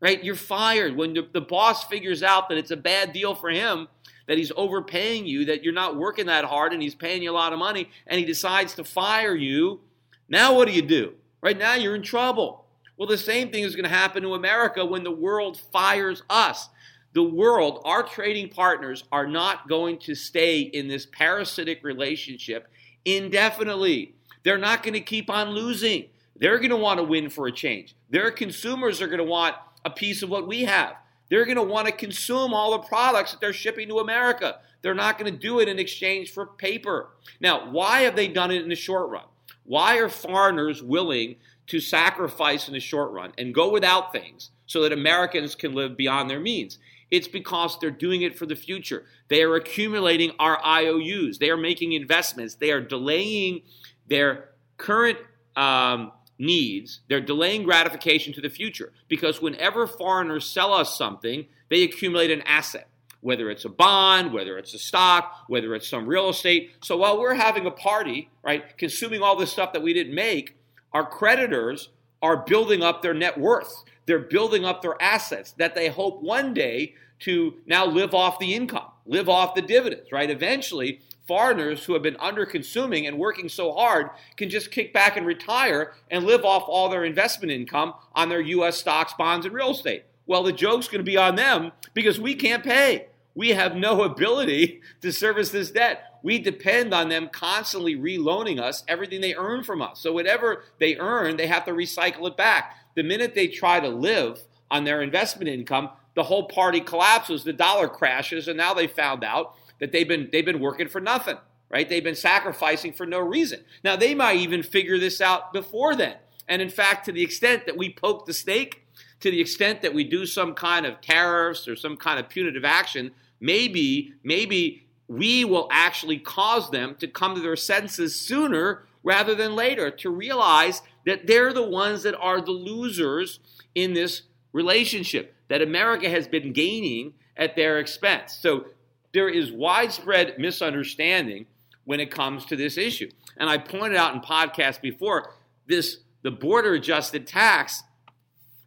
right? 0.00 0.24
You're 0.24 0.34
fired 0.34 0.96
when 0.96 1.14
the, 1.14 1.28
the 1.32 1.40
boss 1.40 1.84
figures 1.84 2.24
out 2.24 2.48
that 2.48 2.58
it's 2.58 2.72
a 2.72 2.76
bad 2.76 3.12
deal 3.12 3.36
for 3.36 3.50
him 3.50 3.86
that 4.26 4.36
he's 4.36 4.50
overpaying 4.56 5.26
you, 5.26 5.44
that 5.44 5.62
you're 5.62 5.72
not 5.72 5.94
working 5.94 6.26
that 6.26 6.44
hard 6.44 6.72
and 6.72 6.82
he's 6.82 6.96
paying 6.96 7.22
you 7.22 7.30
a 7.30 7.38
lot 7.38 7.52
of 7.52 7.60
money 7.60 7.88
and 8.08 8.18
he 8.18 8.24
decides 8.24 8.74
to 8.74 8.82
fire 8.82 9.36
you, 9.36 9.80
now 10.28 10.56
what 10.56 10.66
do 10.66 10.74
you 10.74 10.82
do? 10.82 11.12
Right 11.40 11.56
now 11.56 11.74
you're 11.74 11.94
in 11.94 12.02
trouble. 12.02 12.63
Well, 12.96 13.08
the 13.08 13.18
same 13.18 13.50
thing 13.50 13.64
is 13.64 13.74
going 13.74 13.84
to 13.84 13.90
happen 13.90 14.22
to 14.22 14.34
America 14.34 14.84
when 14.84 15.02
the 15.02 15.10
world 15.10 15.58
fires 15.72 16.22
us. 16.30 16.68
The 17.12 17.22
world, 17.22 17.80
our 17.84 18.02
trading 18.02 18.48
partners, 18.48 19.04
are 19.12 19.26
not 19.26 19.68
going 19.68 19.98
to 20.00 20.14
stay 20.14 20.60
in 20.60 20.88
this 20.88 21.06
parasitic 21.06 21.82
relationship 21.84 22.68
indefinitely. 23.04 24.14
They're 24.42 24.58
not 24.58 24.82
going 24.82 24.94
to 24.94 25.00
keep 25.00 25.30
on 25.30 25.50
losing. 25.50 26.06
They're 26.36 26.58
going 26.58 26.70
to 26.70 26.76
want 26.76 26.98
to 26.98 27.04
win 27.04 27.30
for 27.30 27.46
a 27.46 27.52
change. 27.52 27.94
Their 28.10 28.30
consumers 28.30 29.00
are 29.00 29.06
going 29.06 29.18
to 29.18 29.24
want 29.24 29.56
a 29.84 29.90
piece 29.90 30.22
of 30.22 30.30
what 30.30 30.48
we 30.48 30.62
have. 30.64 30.94
They're 31.28 31.44
going 31.44 31.56
to 31.56 31.62
want 31.62 31.86
to 31.86 31.92
consume 31.92 32.52
all 32.52 32.72
the 32.72 32.86
products 32.86 33.32
that 33.32 33.40
they're 33.40 33.52
shipping 33.52 33.88
to 33.88 33.98
America. 33.98 34.58
They're 34.82 34.94
not 34.94 35.18
going 35.18 35.32
to 35.32 35.38
do 35.38 35.60
it 35.60 35.68
in 35.68 35.78
exchange 35.78 36.32
for 36.32 36.46
paper. 36.46 37.10
Now, 37.40 37.70
why 37.70 38.00
have 38.00 38.16
they 38.16 38.28
done 38.28 38.50
it 38.50 38.62
in 38.62 38.68
the 38.68 38.74
short 38.74 39.08
run? 39.08 39.24
Why 39.64 39.96
are 39.98 40.08
foreigners 40.08 40.82
willing 40.82 41.36
to 41.68 41.80
sacrifice 41.80 42.68
in 42.68 42.74
the 42.74 42.80
short 42.80 43.12
run 43.12 43.32
and 43.38 43.54
go 43.54 43.70
without 43.70 44.12
things 44.12 44.50
so 44.66 44.82
that 44.82 44.92
Americans 44.92 45.54
can 45.54 45.74
live 45.74 45.96
beyond 45.96 46.28
their 46.28 46.40
means? 46.40 46.78
It's 47.10 47.28
because 47.28 47.78
they're 47.78 47.90
doing 47.90 48.22
it 48.22 48.36
for 48.36 48.46
the 48.46 48.56
future. 48.56 49.04
They 49.28 49.42
are 49.42 49.54
accumulating 49.54 50.32
our 50.38 50.58
IOUs. 50.64 51.38
They 51.38 51.50
are 51.50 51.56
making 51.56 51.92
investments. 51.92 52.56
They 52.56 52.70
are 52.70 52.80
delaying 52.80 53.62
their 54.08 54.50
current 54.76 55.18
um, 55.56 56.12
needs, 56.38 57.00
they're 57.08 57.20
delaying 57.20 57.62
gratification 57.62 58.32
to 58.34 58.40
the 58.40 58.50
future 58.50 58.92
because 59.08 59.40
whenever 59.40 59.86
foreigners 59.86 60.46
sell 60.46 60.72
us 60.72 60.96
something, 60.96 61.46
they 61.70 61.82
accumulate 61.82 62.30
an 62.30 62.42
asset, 62.42 62.88
whether 63.20 63.50
it's 63.50 63.64
a 63.64 63.68
bond, 63.68 64.32
whether 64.32 64.58
it's 64.58 64.74
a 64.74 64.78
stock, 64.78 65.32
whether 65.48 65.74
it's 65.74 65.88
some 65.88 66.06
real 66.06 66.28
estate. 66.28 66.72
So 66.82 66.96
while 66.96 67.18
we're 67.18 67.34
having 67.34 67.66
a 67.66 67.70
party, 67.70 68.30
right, 68.42 68.76
consuming 68.76 69.22
all 69.22 69.36
this 69.36 69.52
stuff 69.52 69.72
that 69.72 69.82
we 69.82 69.92
didn't 69.92 70.14
make, 70.14 70.56
our 70.94 71.04
creditors 71.04 71.90
are 72.22 72.38
building 72.38 72.82
up 72.82 73.02
their 73.02 73.12
net 73.12 73.38
worth. 73.38 73.84
They're 74.06 74.18
building 74.18 74.64
up 74.64 74.80
their 74.80 75.00
assets 75.02 75.52
that 75.58 75.74
they 75.74 75.88
hope 75.88 76.22
one 76.22 76.54
day 76.54 76.94
to 77.20 77.54
now 77.66 77.84
live 77.84 78.14
off 78.14 78.38
the 78.38 78.54
income, 78.54 78.86
live 79.04 79.28
off 79.28 79.54
the 79.54 79.62
dividends, 79.62 80.12
right? 80.12 80.30
Eventually, 80.30 81.00
foreigners 81.26 81.84
who 81.84 81.94
have 81.94 82.02
been 82.02 82.16
under 82.18 82.46
consuming 82.46 83.06
and 83.06 83.18
working 83.18 83.48
so 83.48 83.72
hard 83.72 84.10
can 84.36 84.48
just 84.48 84.70
kick 84.70 84.92
back 84.92 85.16
and 85.16 85.26
retire 85.26 85.94
and 86.10 86.24
live 86.24 86.44
off 86.44 86.64
all 86.66 86.88
their 86.88 87.04
investment 87.04 87.50
income 87.50 87.94
on 88.14 88.28
their 88.28 88.40
U.S. 88.40 88.76
stocks, 88.76 89.14
bonds, 89.14 89.46
and 89.46 89.54
real 89.54 89.70
estate. 89.70 90.04
Well, 90.26 90.42
the 90.42 90.52
joke's 90.52 90.88
going 90.88 91.04
to 91.04 91.10
be 91.10 91.16
on 91.16 91.36
them 91.36 91.72
because 91.92 92.20
we 92.20 92.34
can't 92.34 92.64
pay. 92.64 93.08
We 93.34 93.50
have 93.50 93.74
no 93.74 94.02
ability 94.02 94.80
to 95.02 95.12
service 95.12 95.50
this 95.50 95.70
debt. 95.70 96.13
We 96.24 96.38
depend 96.38 96.94
on 96.94 97.10
them 97.10 97.28
constantly 97.30 97.96
reloaning 97.96 98.58
us 98.58 98.82
everything 98.88 99.20
they 99.20 99.34
earn 99.34 99.62
from 99.62 99.82
us. 99.82 100.00
So, 100.00 100.10
whatever 100.10 100.64
they 100.80 100.96
earn, 100.96 101.36
they 101.36 101.46
have 101.46 101.66
to 101.66 101.72
recycle 101.72 102.26
it 102.26 102.36
back. 102.36 102.78
The 102.94 103.02
minute 103.02 103.34
they 103.34 103.46
try 103.46 103.78
to 103.78 103.88
live 103.88 104.42
on 104.70 104.84
their 104.84 105.02
investment 105.02 105.50
income, 105.50 105.90
the 106.14 106.22
whole 106.22 106.48
party 106.48 106.80
collapses, 106.80 107.44
the 107.44 107.52
dollar 107.52 107.88
crashes, 107.88 108.48
and 108.48 108.56
now 108.56 108.72
they 108.72 108.86
found 108.86 109.22
out 109.22 109.54
that 109.80 109.92
they've 109.92 110.08
been 110.08 110.30
they've 110.32 110.46
been 110.46 110.60
working 110.60 110.88
for 110.88 111.00
nothing, 111.00 111.36
right? 111.68 111.86
They've 111.86 112.02
been 112.02 112.14
sacrificing 112.14 112.94
for 112.94 113.04
no 113.04 113.18
reason. 113.18 113.62
Now 113.84 113.96
they 113.96 114.14
might 114.14 114.38
even 114.38 114.62
figure 114.62 114.98
this 114.98 115.20
out 115.20 115.52
before 115.52 115.94
then. 115.94 116.16
And 116.48 116.62
in 116.62 116.70
fact, 116.70 117.04
to 117.04 117.12
the 117.12 117.22
extent 117.22 117.66
that 117.66 117.76
we 117.76 117.92
poke 117.92 118.24
the 118.24 118.32
snake, 118.32 118.86
to 119.20 119.30
the 119.30 119.42
extent 119.42 119.82
that 119.82 119.92
we 119.92 120.04
do 120.04 120.24
some 120.24 120.54
kind 120.54 120.86
of 120.86 121.02
tariffs 121.02 121.68
or 121.68 121.76
some 121.76 121.98
kind 121.98 122.18
of 122.18 122.30
punitive 122.30 122.64
action, 122.64 123.10
maybe 123.40 124.14
maybe 124.22 124.83
we 125.08 125.44
will 125.44 125.68
actually 125.70 126.18
cause 126.18 126.70
them 126.70 126.96
to 126.96 127.06
come 127.06 127.34
to 127.34 127.40
their 127.40 127.56
senses 127.56 128.18
sooner 128.18 128.84
rather 129.02 129.34
than 129.34 129.54
later 129.54 129.90
to 129.90 130.10
realize 130.10 130.82
that 131.04 131.26
they're 131.26 131.52
the 131.52 131.68
ones 131.68 132.02
that 132.02 132.16
are 132.18 132.40
the 132.40 132.50
losers 132.50 133.38
in 133.74 133.92
this 133.92 134.22
relationship 134.52 135.34
that 135.48 135.60
America 135.60 136.08
has 136.08 136.26
been 136.26 136.52
gaining 136.52 137.12
at 137.36 137.54
their 137.54 137.78
expense. 137.78 138.36
So 138.40 138.66
there 139.12 139.28
is 139.28 139.52
widespread 139.52 140.38
misunderstanding 140.38 141.46
when 141.84 142.00
it 142.00 142.10
comes 142.10 142.46
to 142.46 142.56
this 142.56 142.78
issue. 142.78 143.10
And 143.36 143.50
I 143.50 143.58
pointed 143.58 143.96
out 143.96 144.14
in 144.14 144.20
podcasts 144.20 144.80
before 144.80 145.34
this 145.66 145.98
the 146.22 146.30
border 146.30 146.72
adjusted 146.72 147.26
tax 147.26 147.82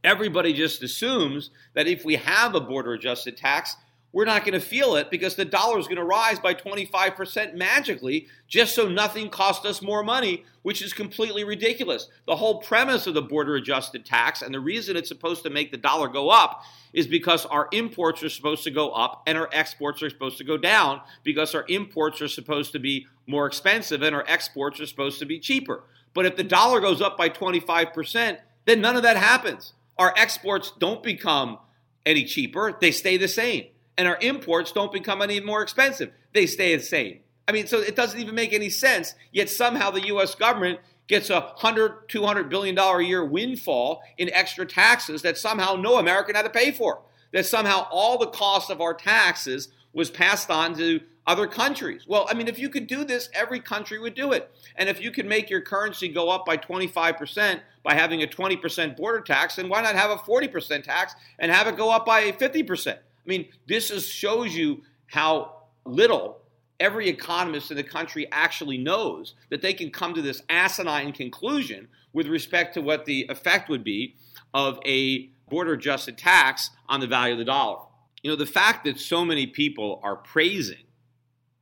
everybody 0.04 0.54
just 0.54 0.82
assumes 0.84 1.50
that 1.74 1.88
if 1.88 2.06
we 2.06 2.16
have 2.16 2.56
a 2.56 2.62
border 2.62 2.94
adjusted 2.94 3.36
tax 3.36 3.76
we're 4.14 4.26
not 4.26 4.46
going 4.46 4.54
to 4.54 4.66
feel 4.66 4.96
it 4.96 5.12
because 5.12 5.36
the 5.36 5.46
dollar 5.46 5.78
is 5.78 5.86
going 5.86 5.98
to 5.98 6.04
rise 6.04 6.40
by 6.40 6.54
25% 6.54 7.56
magically 7.56 8.28
just 8.48 8.74
so 8.74 8.88
nothing 8.88 9.30
costs 9.30 9.66
us 9.66 9.82
more 9.82 10.02
money, 10.02 10.46
which 10.62 10.82
is 10.82 10.94
completely 10.94 11.44
ridiculous. 11.44 12.08
The 12.26 12.38
whole 12.38 12.62
premise 12.62 13.06
of 13.06 13.14
the 13.14 13.22
border 13.22 13.56
adjusted 13.56 14.06
tax 14.06 14.42
and 14.42 14.54
the 14.54 14.62
reason 14.62 14.96
it's 14.96 15.10
supposed 15.10 15.44
to 15.44 15.50
make 15.50 15.72
the 15.72 15.78
dollar 15.78 16.08
go 16.08 16.30
up 16.30 16.64
is 16.94 17.06
because 17.06 17.46
our 17.46 17.68
imports 17.74 18.24
are 18.24 18.30
supposed 18.30 18.64
to 18.64 18.72
go 18.72 18.92
up 18.92 19.24
and 19.28 19.38
our 19.38 19.50
exports 19.52 20.02
are 20.02 20.10
supposed 20.10 20.38
to 20.38 20.46
go 20.46 20.58
down 20.58 21.02
because 21.24 21.54
our 21.54 21.66
imports 21.68 22.22
are 22.22 22.30
supposed 22.30 22.72
to 22.72 22.80
be 22.80 23.08
more 23.28 23.46
expensive 23.46 24.02
and 24.02 24.16
our 24.16 24.26
exports 24.26 24.80
are 24.80 24.86
supposed 24.86 25.20
to 25.20 25.26
be 25.26 25.38
cheaper. 25.38 25.84
But 26.14 26.26
if 26.26 26.38
the 26.38 26.44
dollar 26.44 26.80
goes 26.80 27.02
up 27.02 27.18
by 27.18 27.30
25%, 27.30 28.38
then 28.66 28.82
none 28.82 28.96
of 28.96 29.04
that 29.04 29.18
happens. 29.18 29.74
Our 29.98 30.14
exports 30.16 30.72
don't 30.80 31.04
become 31.04 31.60
any 32.06 32.24
cheaper, 32.24 32.76
they 32.80 32.92
stay 32.92 33.18
the 33.18 33.28
same 33.28 33.66
and 33.98 34.08
our 34.08 34.18
imports 34.22 34.72
don't 34.72 34.92
become 34.92 35.22
any 35.22 35.40
more 35.40 35.62
expensive. 35.62 36.12
They 36.34 36.46
stay 36.46 36.76
the 36.76 36.84
same. 36.84 37.20
I 37.48 37.52
mean, 37.52 37.68
so 37.68 37.80
it 37.80 37.96
doesn't 37.96 38.20
even 38.20 38.36
make 38.36 38.54
any 38.54 38.70
sense. 38.70 39.16
Yet 39.32 39.50
somehow 39.50 39.92
the 39.92 40.06
U.S. 40.08 40.36
government 40.36 40.80
gets 41.08 41.30
a 41.30 41.40
hundred, 41.56 42.10
two 42.10 42.26
hundred 42.26 42.50
billion 42.50 42.76
dollar 42.76 43.00
a 43.00 43.06
year 43.06 43.26
windfall 43.26 44.02
in 44.18 44.30
extra 44.32 44.66
taxes 44.66 45.22
that 45.22 45.38
somehow 45.38 45.76
no 45.76 45.98
American 45.98 46.36
had 46.36 46.44
to 46.44 46.50
pay 46.50 46.72
for. 46.72 47.02
That 47.34 47.46
somehow 47.46 47.88
all 47.90 48.18
the 48.18 48.28
cost 48.28 48.70
of 48.70 48.82
our 48.82 48.94
taxes 48.94 49.70
was 49.94 50.10
passed 50.10 50.50
on 50.50 50.76
to 50.76 51.02
other 51.26 51.48
countries. 51.48 52.06
Well, 52.08 52.26
I 52.30 52.34
mean, 52.34 52.48
if 52.48 52.58
you 52.58 52.70
could 52.70 52.88
do 52.88 53.04
this, 53.04 53.30
every 53.34 53.60
country 53.60 54.00
would 54.00 54.14
do 54.14 54.32
it. 54.32 54.50
And 54.78 54.88
if 54.88 55.02
you 55.02 55.12
could 55.12 55.26
make 55.26 55.50
your 55.50 55.60
currency 55.60 56.08
go 56.08 56.30
up 56.30 56.46
by 56.46 56.56
25% 56.56 57.60
by 57.84 57.94
having 57.94 58.24
a 58.24 58.28
20% 58.28 58.96
border 58.96 59.20
tax, 59.20 59.58
then 59.58 59.68
why 59.68 59.82
not 59.82 59.96
have 59.96 60.10
a 60.10 60.16
40% 60.16 60.84
tax 60.84 61.16
and 61.38 61.52
have 61.52 61.68
it 61.68 61.76
go 61.76 61.90
up 61.90 62.06
by 62.06 62.32
50%? 62.32 62.98
I 63.28 63.30
mean, 63.30 63.50
this 63.68 63.92
is, 63.92 64.08
shows 64.08 64.56
you 64.56 64.84
how 65.08 65.64
little 65.86 66.40
every 66.80 67.10
economist 67.10 67.72
in 67.72 67.78
the 67.78 67.84
country 67.84 68.28
actually 68.32 68.78
knows 68.78 69.36
that 69.50 69.62
they 69.62 69.74
can 69.74 69.90
come 69.90 70.14
to 70.14 70.22
this 70.22 70.42
asinine 70.50 71.12
conclusion 71.12 71.88
with 72.14 72.28
respect 72.28 72.74
to 72.76 72.82
what 72.82 73.06
the 73.06 73.26
effect 73.30 73.70
would 73.70 73.84
be 73.84 74.16
of 74.54 74.80
a 74.86 75.30
border 75.50 75.74
adjusted 75.74 76.18
tax 76.18 76.70
on 76.88 77.00
the 77.00 77.08
value 77.08 77.34
of 77.34 77.40
the 77.40 77.46
dollar. 77.46 77.80
You 78.24 78.32
know, 78.32 78.38
the 78.38 78.46
fact 78.46 78.86
that 78.86 79.00
so 79.00 79.26
many 79.26 79.48
people 79.48 80.00
are 80.04 80.16
praising 80.16 80.86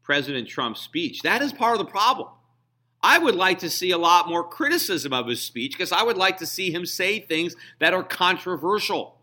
President 0.03 0.47
Trump's 0.47 0.81
speech, 0.81 1.21
that 1.21 1.41
is 1.41 1.51
part 1.51 1.73
of 1.73 1.79
the 1.79 1.91
problem. 1.91 2.29
I 3.01 3.17
would 3.19 3.35
like 3.35 3.59
to 3.59 3.69
see 3.69 3.91
a 3.91 3.97
lot 3.97 4.27
more 4.27 4.43
criticism 4.43 5.13
of 5.13 5.27
his 5.27 5.41
speech 5.41 5.73
because 5.73 5.91
I 5.91 6.03
would 6.03 6.17
like 6.17 6.37
to 6.37 6.45
see 6.45 6.71
him 6.71 6.85
say 6.85 7.19
things 7.19 7.55
that 7.79 7.93
are 7.93 8.03
controversial. 8.03 9.14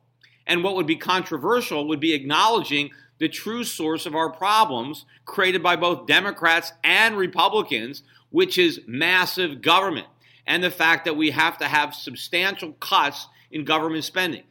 And 0.47 0.65
what 0.65 0.75
would 0.75 0.87
be 0.87 0.97
controversial 0.97 1.87
would 1.89 2.01
be 2.01 2.15
acknowledging 2.15 2.91
the 3.19 3.29
true 3.29 3.65
source 3.65 4.07
of 4.07 4.15
our 4.17 4.31
problems 4.31 5.05
created 5.25 5.63
by 5.63 5.77
both 5.77 6.07
Democrats 6.07 6.73
and 6.83 7.17
Republicans, 7.17 8.03
which 8.31 8.59
is 8.59 8.81
massive 8.87 9.63
government 9.63 10.07
and 10.47 10.63
the 10.63 10.71
fact 10.71 11.05
that 11.05 11.17
we 11.17 11.31
have 11.31 11.59
to 11.59 11.67
have 11.67 11.95
substantial 11.95 12.73
cuts 12.73 13.29
in 13.51 13.65
government 13.65 14.05
spending. 14.05 14.43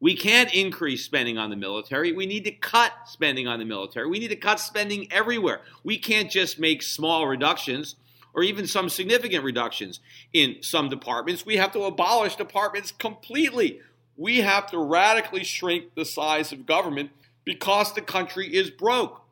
We 0.00 0.14
can't 0.14 0.54
increase 0.54 1.04
spending 1.04 1.38
on 1.38 1.50
the 1.50 1.56
military. 1.56 2.12
We 2.12 2.26
need 2.26 2.44
to 2.44 2.52
cut 2.52 2.92
spending 3.06 3.48
on 3.48 3.58
the 3.58 3.64
military. 3.64 4.06
We 4.08 4.20
need 4.20 4.28
to 4.28 4.36
cut 4.36 4.60
spending 4.60 5.10
everywhere. 5.10 5.62
We 5.82 5.98
can't 5.98 6.30
just 6.30 6.58
make 6.58 6.82
small 6.82 7.26
reductions 7.26 7.96
or 8.32 8.42
even 8.44 8.66
some 8.68 8.88
significant 8.88 9.42
reductions 9.42 9.98
in 10.32 10.58
some 10.60 10.88
departments. 10.88 11.44
We 11.44 11.56
have 11.56 11.72
to 11.72 11.82
abolish 11.82 12.36
departments 12.36 12.92
completely 12.92 13.80
we 14.18 14.38
have 14.38 14.66
to 14.72 14.78
radically 14.78 15.44
shrink 15.44 15.94
the 15.94 16.04
size 16.04 16.52
of 16.52 16.66
government 16.66 17.10
because 17.44 17.94
the 17.94 18.02
country 18.02 18.54
is 18.54 18.68
broke. 18.68 19.22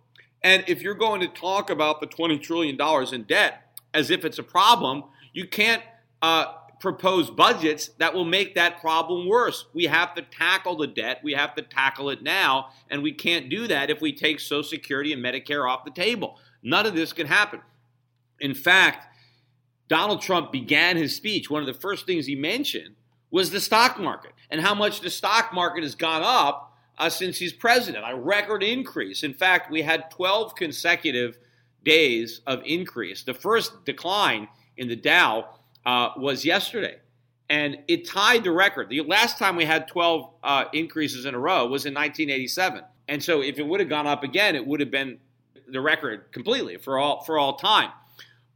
And 0.42 0.64
if 0.68 0.81
you're 0.81 0.94
going 0.94 1.20
to 1.20 1.29
talk 1.29 1.68
about 1.68 2.01
the 2.01 2.07
$20 2.07 2.40
trillion 2.40 2.79
in 3.12 3.22
debt 3.25 3.79
as 3.92 4.11
if 4.11 4.25
it's 4.25 4.38
a 4.38 4.44
problem, 4.44 5.03
you 5.33 5.46
can't 5.49 5.83
uh, 6.22 6.53
propose 6.79 7.31
budgets 7.31 7.88
that 7.99 8.14
will 8.14 8.25
make 8.25 8.55
that 8.55 8.81
problem 8.81 9.29
worse. 9.29 9.66
We 9.75 9.85
have 9.85 10.14
to 10.14 10.22
tackle 10.22 10.77
the 10.77 10.87
debt. 10.87 11.20
We 11.25 11.33
have 11.33 11.57
to 11.57 11.62
tackle 11.62 12.11
it 12.11 12.22
now. 12.22 12.68
And 12.88 13.03
we 13.03 13.12
can't 13.12 13.49
do 13.49 13.66
that 13.66 13.90
if 13.90 14.01
we 14.01 14.12
take 14.12 14.38
Social 14.38 14.62
Security 14.62 15.12
and 15.12 15.22
Medicare 15.22 15.68
off 15.68 15.85
the 15.85 15.90
table. 15.90 16.38
None 16.62 16.87
of 16.87 16.94
this 16.94 17.12
can 17.12 17.27
happen. 17.27 17.61
In 18.38 18.55
fact, 18.55 19.09
Donald 19.88 20.22
Trump 20.22 20.53
began 20.53 20.96
his 20.96 21.16
speech. 21.16 21.51
One 21.51 21.61
of 21.61 21.66
the 21.66 21.75
first 21.75 22.07
things 22.07 22.27
he 22.27 22.37
mentioned 22.37 22.94
was 23.37 23.51
the 23.51 23.61
stock 23.61 24.01
market 24.01 24.33
and 24.49 24.62
how 24.62 24.75
much 24.75 25.03
the 25.03 25.11
stock 25.11 25.53
market 25.53 25.83
has 25.83 25.94
gone 25.94 26.22
up 26.25 26.75
uh, 26.96 27.11
since 27.11 27.37
he's 27.37 27.53
president. 27.53 28.03
A 28.09 28.16
record 28.16 28.62
increase. 28.62 29.22
In 29.22 29.35
fact, 29.35 29.70
we 29.70 29.83
had 29.83 30.11
12 30.11 30.55
consecutive 30.55 31.37
days 31.85 32.40
of 32.46 32.62
increase. 32.64 33.25
The 33.25 33.35
first 33.35 33.85
decline 33.85 34.49
in 34.79 34.88
the 34.88 34.96
Dow 34.96 35.51
uh, 35.85 36.12
was 36.16 36.46
yesterday, 36.46 36.96
and 37.51 37.77
it 37.88 38.09
tied 38.09 38.42
the 38.42 38.53
record. 38.53 38.88
The 38.88 39.03
last 39.03 39.37
time 39.37 39.55
we 39.55 39.66
had 39.66 39.87
12 39.87 40.31
uh, 40.42 40.64
increases 40.72 41.27
in 41.27 41.35
a 41.35 41.38
row 41.38 41.66
was 41.66 41.85
in 41.85 41.92
1987. 41.92 42.85
And 43.07 43.22
so, 43.22 43.42
if 43.42 43.59
it 43.59 43.66
would 43.66 43.81
have 43.81 43.90
gone 43.90 44.07
up 44.07 44.25
again, 44.25 44.57
it 44.57 44.66
would 44.66 44.81
have 44.81 44.90
been 44.90 45.18
the 45.68 45.83
record 45.83 46.33
completely 46.33 46.79
for 46.79 46.99
all 46.99 47.22
for 47.22 47.37
all 47.37 47.57
time. 47.57 47.90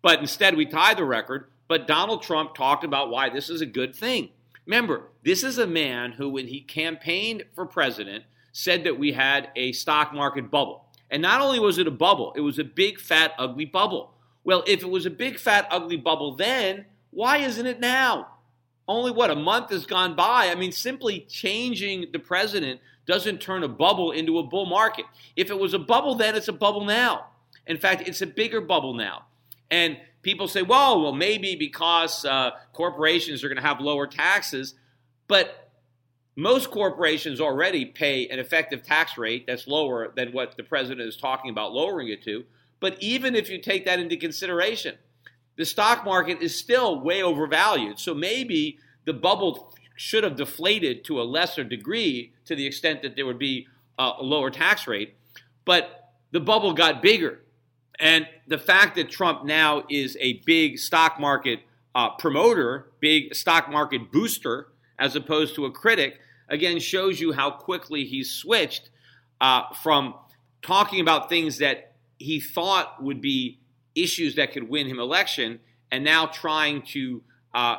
But 0.00 0.20
instead, 0.20 0.56
we 0.56 0.64
tied 0.64 0.96
the 0.96 1.04
record. 1.04 1.50
But 1.68 1.86
Donald 1.86 2.22
Trump 2.22 2.54
talked 2.54 2.82
about 2.82 3.10
why 3.10 3.28
this 3.28 3.50
is 3.50 3.60
a 3.60 3.66
good 3.66 3.94
thing. 3.94 4.30
Remember, 4.66 5.08
this 5.24 5.42
is 5.42 5.58
a 5.58 5.66
man 5.66 6.12
who, 6.12 6.28
when 6.28 6.46
he 6.46 6.60
campaigned 6.60 7.44
for 7.54 7.66
president, 7.66 8.24
said 8.52 8.84
that 8.84 8.98
we 8.98 9.12
had 9.12 9.48
a 9.56 9.72
stock 9.72 10.12
market 10.12 10.50
bubble. 10.50 10.86
And 11.10 11.22
not 11.22 11.40
only 11.40 11.58
was 11.58 11.78
it 11.78 11.86
a 11.86 11.92
bubble, 11.92 12.32
it 12.36 12.40
was 12.40 12.58
a 12.58 12.64
big, 12.64 13.00
fat, 13.00 13.32
ugly 13.38 13.64
bubble. 13.64 14.14
Well, 14.44 14.62
if 14.66 14.82
it 14.82 14.88
was 14.88 15.06
a 15.06 15.10
big, 15.10 15.38
fat, 15.38 15.66
ugly 15.70 15.96
bubble 15.96 16.36
then, 16.36 16.86
why 17.10 17.38
isn't 17.38 17.66
it 17.66 17.80
now? 17.80 18.28
Only 18.86 19.10
what, 19.10 19.30
a 19.30 19.36
month 19.36 19.70
has 19.70 19.86
gone 19.86 20.16
by? 20.16 20.50
I 20.50 20.54
mean, 20.54 20.72
simply 20.72 21.20
changing 21.28 22.06
the 22.12 22.18
president 22.18 22.80
doesn't 23.06 23.40
turn 23.40 23.62
a 23.62 23.68
bubble 23.68 24.12
into 24.12 24.38
a 24.38 24.42
bull 24.42 24.66
market. 24.66 25.04
If 25.36 25.50
it 25.50 25.58
was 25.58 25.74
a 25.74 25.78
bubble 25.78 26.14
then, 26.14 26.34
it's 26.34 26.48
a 26.48 26.52
bubble 26.52 26.84
now. 26.84 27.26
In 27.66 27.78
fact, 27.78 28.08
it's 28.08 28.22
a 28.22 28.26
bigger 28.26 28.60
bubble 28.60 28.94
now. 28.94 29.26
And 29.70 29.98
people 30.22 30.48
say, 30.48 30.62
well, 30.62 31.00
well, 31.00 31.12
maybe 31.12 31.56
because 31.56 32.24
uh, 32.24 32.50
corporations 32.72 33.42
are 33.42 33.48
going 33.48 33.56
to 33.56 33.66
have 33.66 33.80
lower 33.80 34.06
taxes, 34.06 34.74
but 35.28 35.70
most 36.36 36.70
corporations 36.70 37.40
already 37.40 37.84
pay 37.84 38.26
an 38.28 38.38
effective 38.38 38.82
tax 38.82 39.18
rate 39.18 39.46
that's 39.46 39.66
lower 39.66 40.12
than 40.14 40.32
what 40.32 40.56
the 40.56 40.62
president 40.62 41.06
is 41.06 41.16
talking 41.16 41.50
about 41.50 41.72
lowering 41.72 42.08
it 42.08 42.22
to. 42.24 42.44
But 42.80 42.96
even 43.00 43.34
if 43.34 43.50
you 43.50 43.60
take 43.60 43.84
that 43.84 43.98
into 43.98 44.16
consideration, 44.16 44.96
the 45.56 45.66
stock 45.66 46.04
market 46.04 46.40
is 46.40 46.58
still 46.58 47.00
way 47.00 47.22
overvalued. 47.22 47.98
So 47.98 48.14
maybe 48.14 48.78
the 49.04 49.12
bubble 49.12 49.74
should 49.96 50.24
have 50.24 50.36
deflated 50.36 51.04
to 51.04 51.20
a 51.20 51.24
lesser 51.24 51.62
degree 51.62 52.32
to 52.46 52.56
the 52.56 52.66
extent 52.66 53.02
that 53.02 53.16
there 53.16 53.26
would 53.26 53.38
be 53.38 53.66
a 53.98 54.14
lower 54.22 54.50
tax 54.50 54.86
rate. 54.86 55.14
But 55.66 56.12
the 56.30 56.40
bubble 56.40 56.72
got 56.72 57.02
bigger 57.02 57.40
and 58.00 58.26
the 58.46 58.58
fact 58.58 58.96
that 58.96 59.10
Trump 59.10 59.44
now 59.44 59.84
is 59.88 60.16
a 60.20 60.42
big 60.44 60.78
stock 60.78 61.20
market 61.20 61.60
uh, 61.94 62.10
promoter, 62.10 62.90
big 63.00 63.34
stock 63.34 63.70
market 63.70 64.10
booster, 64.10 64.68
as 64.98 65.16
opposed 65.16 65.54
to 65.56 65.66
a 65.66 65.70
critic, 65.70 66.18
again 66.48 66.78
shows 66.78 67.20
you 67.20 67.32
how 67.32 67.50
quickly 67.50 68.04
he's 68.04 68.30
switched 68.30 68.90
uh, 69.40 69.62
from 69.82 70.14
talking 70.62 71.00
about 71.00 71.28
things 71.28 71.58
that 71.58 71.94
he 72.18 72.40
thought 72.40 73.02
would 73.02 73.20
be 73.20 73.58
issues 73.94 74.34
that 74.36 74.52
could 74.52 74.68
win 74.68 74.86
him 74.86 74.98
election, 74.98 75.60
and 75.90 76.04
now 76.04 76.26
trying 76.26 76.82
to 76.82 77.22
uh, 77.54 77.76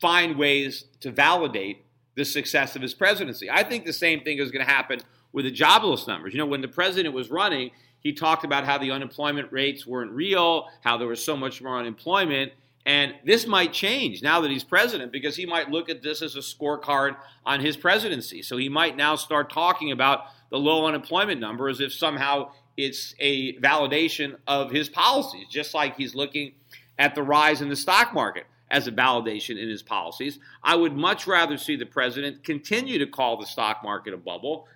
find 0.00 0.36
ways 0.36 0.84
to 1.00 1.10
validate 1.10 1.84
the 2.14 2.24
success 2.24 2.74
of 2.76 2.82
his 2.82 2.94
presidency. 2.94 3.50
I 3.50 3.62
think 3.62 3.84
the 3.84 3.92
same 3.92 4.22
thing 4.22 4.38
is 4.38 4.50
going 4.50 4.64
to 4.64 4.70
happen 4.70 5.00
with 5.32 5.44
the 5.44 5.50
jobless 5.50 6.06
numbers. 6.06 6.32
You 6.32 6.38
know, 6.38 6.46
when 6.46 6.62
the 6.62 6.68
president 6.68 7.14
was 7.14 7.30
running, 7.30 7.70
he 8.00 8.12
talked 8.12 8.44
about 8.44 8.64
how 8.64 8.78
the 8.78 8.90
unemployment 8.90 9.52
rates 9.52 9.86
weren't 9.86 10.12
real, 10.12 10.68
how 10.82 10.96
there 10.96 11.08
was 11.08 11.24
so 11.24 11.36
much 11.36 11.60
more 11.60 11.78
unemployment. 11.78 12.52
And 12.86 13.14
this 13.24 13.46
might 13.46 13.72
change 13.72 14.22
now 14.22 14.40
that 14.40 14.50
he's 14.50 14.64
president 14.64 15.12
because 15.12 15.36
he 15.36 15.44
might 15.44 15.70
look 15.70 15.90
at 15.90 16.02
this 16.02 16.22
as 16.22 16.36
a 16.36 16.40
scorecard 16.40 17.16
on 17.44 17.60
his 17.60 17.76
presidency. 17.76 18.40
So 18.40 18.56
he 18.56 18.68
might 18.68 18.96
now 18.96 19.16
start 19.16 19.52
talking 19.52 19.92
about 19.92 20.24
the 20.50 20.58
low 20.58 20.86
unemployment 20.86 21.40
number 21.40 21.68
as 21.68 21.80
if 21.80 21.92
somehow 21.92 22.52
it's 22.76 23.14
a 23.18 23.54
validation 23.58 24.36
of 24.46 24.70
his 24.70 24.88
policies, 24.88 25.48
just 25.50 25.74
like 25.74 25.96
he's 25.96 26.14
looking 26.14 26.52
at 26.98 27.14
the 27.14 27.22
rise 27.22 27.60
in 27.60 27.68
the 27.68 27.76
stock 27.76 28.14
market 28.14 28.44
as 28.70 28.86
a 28.86 28.92
validation 28.92 29.60
in 29.60 29.68
his 29.68 29.82
policies. 29.82 30.38
I 30.62 30.76
would 30.76 30.94
much 30.94 31.26
rather 31.26 31.56
see 31.56 31.76
the 31.76 31.86
president 31.86 32.44
continue 32.44 32.98
to 32.98 33.06
call 33.06 33.36
the 33.36 33.46
stock 33.46 33.82
market 33.82 34.14
a 34.14 34.16
bubble 34.16 34.66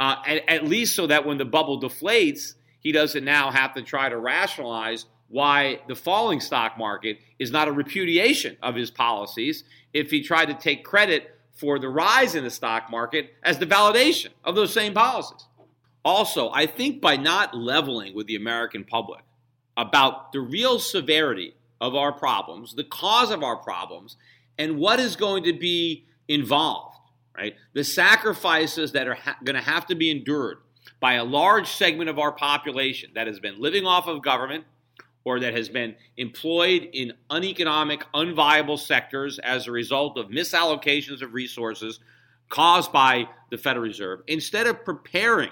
uh, 0.00 0.16
at, 0.26 0.48
at 0.48 0.64
least 0.64 0.96
so 0.96 1.06
that 1.06 1.24
when 1.24 1.38
the 1.38 1.44
bubble 1.44 1.80
deflates, 1.80 2.54
he 2.80 2.90
doesn't 2.90 3.24
now 3.24 3.50
have 3.50 3.74
to 3.74 3.82
try 3.82 4.08
to 4.08 4.16
rationalize 4.16 5.04
why 5.28 5.80
the 5.86 5.94
falling 5.94 6.40
stock 6.40 6.76
market 6.76 7.18
is 7.38 7.52
not 7.52 7.68
a 7.68 7.72
repudiation 7.72 8.56
of 8.62 8.74
his 8.74 8.90
policies 8.90 9.62
if 9.92 10.10
he 10.10 10.22
tried 10.22 10.46
to 10.46 10.54
take 10.54 10.82
credit 10.82 11.36
for 11.54 11.78
the 11.78 11.88
rise 11.88 12.34
in 12.34 12.42
the 12.42 12.50
stock 12.50 12.90
market 12.90 13.34
as 13.44 13.58
the 13.58 13.66
validation 13.66 14.28
of 14.42 14.54
those 14.54 14.72
same 14.72 14.94
policies. 14.94 15.46
Also, 16.02 16.50
I 16.50 16.64
think 16.64 17.02
by 17.02 17.16
not 17.16 17.54
leveling 17.54 18.14
with 18.14 18.26
the 18.26 18.36
American 18.36 18.84
public 18.84 19.22
about 19.76 20.32
the 20.32 20.40
real 20.40 20.78
severity 20.78 21.54
of 21.80 21.94
our 21.94 22.12
problems, 22.12 22.74
the 22.74 22.84
cause 22.84 23.30
of 23.30 23.42
our 23.42 23.56
problems, 23.56 24.16
and 24.58 24.78
what 24.78 24.98
is 24.98 25.16
going 25.16 25.44
to 25.44 25.52
be 25.52 26.06
involved, 26.26 26.89
right? 27.36 27.54
The 27.72 27.84
sacrifices 27.84 28.92
that 28.92 29.08
are 29.08 29.14
ha- 29.14 29.36
going 29.44 29.56
to 29.56 29.62
have 29.62 29.86
to 29.86 29.94
be 29.94 30.10
endured 30.10 30.58
by 31.00 31.14
a 31.14 31.24
large 31.24 31.68
segment 31.68 32.10
of 32.10 32.18
our 32.18 32.32
population 32.32 33.10
that 33.14 33.26
has 33.26 33.40
been 33.40 33.60
living 33.60 33.86
off 33.86 34.06
of 34.06 34.22
government 34.22 34.64
or 35.24 35.40
that 35.40 35.54
has 35.54 35.68
been 35.68 35.94
employed 36.16 36.88
in 36.92 37.12
uneconomic, 37.28 38.04
unviable 38.14 38.78
sectors 38.78 39.38
as 39.38 39.66
a 39.66 39.72
result 39.72 40.18
of 40.18 40.28
misallocations 40.28 41.22
of 41.22 41.34
resources 41.34 42.00
caused 42.48 42.92
by 42.92 43.28
the 43.50 43.58
Federal 43.58 43.84
Reserve, 43.84 44.20
instead 44.26 44.66
of 44.66 44.84
preparing 44.84 45.50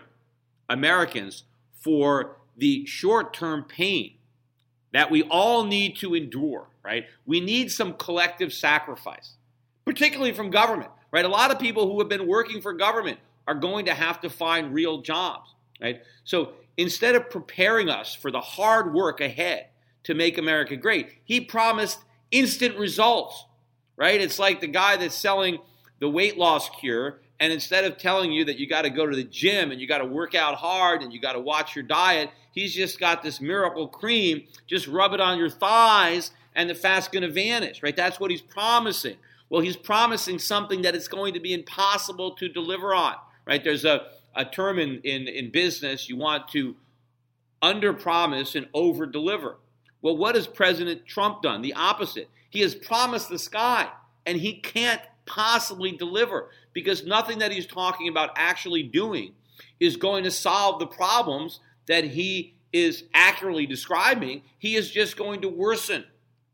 Americans 0.68 1.44
for 1.72 2.36
the 2.56 2.84
short 2.86 3.32
term 3.32 3.64
pain 3.64 4.14
that 4.92 5.10
we 5.10 5.22
all 5.24 5.64
need 5.64 5.96
to 5.96 6.14
endure, 6.14 6.68
right? 6.82 7.04
We 7.26 7.40
need 7.40 7.70
some 7.70 7.94
collective 7.94 8.52
sacrifice, 8.52 9.34
particularly 9.84 10.32
from 10.32 10.50
government, 10.50 10.90
right? 11.10 11.24
A 11.24 11.28
lot 11.28 11.50
of 11.50 11.58
people 11.58 11.90
who 11.90 11.98
have 11.98 12.08
been 12.08 12.26
working 12.26 12.60
for 12.60 12.72
government 12.72 13.18
are 13.46 13.54
going 13.54 13.86
to 13.86 13.94
have 13.94 14.20
to 14.20 14.30
find 14.30 14.74
real 14.74 15.00
jobs, 15.00 15.54
right? 15.80 16.02
So 16.24 16.52
instead 16.76 17.14
of 17.14 17.30
preparing 17.30 17.88
us 17.88 18.14
for 18.14 18.30
the 18.30 18.40
hard 18.40 18.92
work 18.92 19.20
ahead 19.20 19.66
to 20.04 20.14
make 20.14 20.38
America 20.38 20.76
great, 20.76 21.12
he 21.24 21.40
promised 21.40 22.00
instant 22.30 22.78
results, 22.78 23.46
right? 23.96 24.20
It's 24.20 24.38
like 24.38 24.60
the 24.60 24.66
guy 24.66 24.96
that's 24.96 25.14
selling 25.14 25.58
the 25.98 26.08
weight 26.08 26.36
loss 26.38 26.68
cure 26.78 27.20
and 27.40 27.52
instead 27.52 27.84
of 27.84 27.98
telling 27.98 28.32
you 28.32 28.44
that 28.46 28.58
you 28.58 28.66
got 28.66 28.82
to 28.82 28.90
go 28.90 29.06
to 29.06 29.14
the 29.14 29.24
gym 29.24 29.70
and 29.70 29.80
you 29.80 29.86
got 29.86 29.98
to 29.98 30.04
work 30.04 30.34
out 30.34 30.56
hard 30.56 31.02
and 31.02 31.12
you 31.12 31.20
got 31.20 31.34
to 31.34 31.40
watch 31.40 31.76
your 31.76 31.84
diet, 31.84 32.30
he's 32.52 32.74
just 32.74 32.98
got 32.98 33.22
this 33.22 33.40
miracle 33.40 33.86
cream. 33.86 34.44
Just 34.66 34.88
rub 34.88 35.12
it 35.12 35.20
on 35.20 35.38
your 35.38 35.50
thighs 35.50 36.32
and 36.54 36.68
the 36.68 36.74
fat's 36.74 37.06
going 37.06 37.22
to 37.22 37.30
vanish, 37.30 37.82
right? 37.82 37.94
That's 37.94 38.18
what 38.18 38.30
he's 38.30 38.42
promising. 38.42 39.16
Well, 39.50 39.62
he's 39.62 39.76
promising 39.76 40.38
something 40.38 40.82
that 40.82 40.94
it's 40.94 41.08
going 41.08 41.34
to 41.34 41.40
be 41.40 41.54
impossible 41.54 42.32
to 42.36 42.48
deliver 42.48 42.94
on, 42.94 43.14
right? 43.46 43.62
There's 43.62 43.84
a, 43.84 44.08
a 44.34 44.44
term 44.44 44.78
in, 44.78 45.00
in, 45.04 45.26
in 45.26 45.50
business 45.50 46.08
you 46.08 46.16
want 46.16 46.48
to 46.48 46.76
under 47.62 47.92
promise 47.92 48.54
and 48.54 48.68
over 48.74 49.06
deliver. 49.06 49.56
Well, 50.02 50.16
what 50.16 50.34
has 50.34 50.46
President 50.46 51.06
Trump 51.06 51.42
done? 51.42 51.62
The 51.62 51.74
opposite. 51.74 52.28
He 52.50 52.60
has 52.60 52.74
promised 52.74 53.28
the 53.28 53.38
sky 53.38 53.88
and 54.26 54.38
he 54.38 54.54
can't 54.54 55.00
possibly 55.26 55.92
deliver 55.92 56.50
because 56.72 57.04
nothing 57.04 57.38
that 57.38 57.52
he's 57.52 57.66
talking 57.66 58.08
about 58.08 58.30
actually 58.36 58.82
doing 58.82 59.32
is 59.80 59.96
going 59.96 60.24
to 60.24 60.30
solve 60.30 60.78
the 60.78 60.86
problems 60.86 61.60
that 61.86 62.04
he 62.04 62.54
is 62.72 63.04
accurately 63.14 63.66
describing. 63.66 64.42
He 64.58 64.76
is 64.76 64.90
just 64.90 65.16
going 65.16 65.40
to 65.42 65.48
worsen 65.48 66.04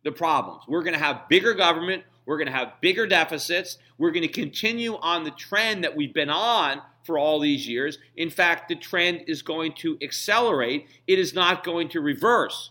the 0.05 0.13
problems. 0.13 0.63
We're 0.69 0.83
going 0.83 0.95
to 0.95 0.99
have 0.99 1.29
bigger 1.29 1.55
government. 1.55 2.05
We're 2.27 2.39
going 2.39 2.47
to 2.47 2.53
have 2.53 2.81
bigger 2.81 3.07
deficits. 3.07 3.79
We're 3.99 4.11
going 4.11 4.23
to 4.23 4.29
continue 4.29 4.97
on 4.97 5.25
the 5.25 5.31
trend 5.31 5.85
that 5.85 5.95
we've 5.95 6.15
been 6.15 6.31
on 6.31 6.81
for 7.05 7.19
all 7.19 7.39
these 7.39 7.69
years. 7.69 7.99
In 8.17 8.31
fact, 8.31 8.69
the 8.69 8.77
trend 8.77 9.25
is 9.27 9.43
going 9.43 9.75
to 9.79 9.99
accelerate, 10.03 10.87
it 11.07 11.19
is 11.19 11.35
not 11.35 11.65
going 11.65 11.89
to 11.91 12.01
reverse. 12.01 12.71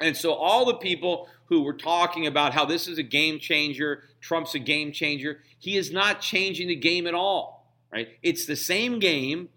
And 0.00 0.16
so, 0.16 0.32
all 0.32 0.64
the 0.64 0.74
people 0.74 1.28
who 1.46 1.62
were 1.62 1.74
talking 1.74 2.26
about 2.26 2.54
how 2.54 2.64
this 2.64 2.86
is 2.86 2.96
a 2.96 3.02
game 3.02 3.38
changer, 3.38 4.04
Trump's 4.20 4.54
a 4.54 4.58
game 4.58 4.92
changer, 4.92 5.42
he 5.58 5.76
is 5.76 5.90
not 5.90 6.20
changing 6.20 6.68
the 6.68 6.76
game 6.76 7.06
at 7.06 7.14
all, 7.14 7.66
right? 7.92 8.08
It's 8.22 8.46
the 8.46 8.56
same 8.56 9.00
game. 9.00 9.48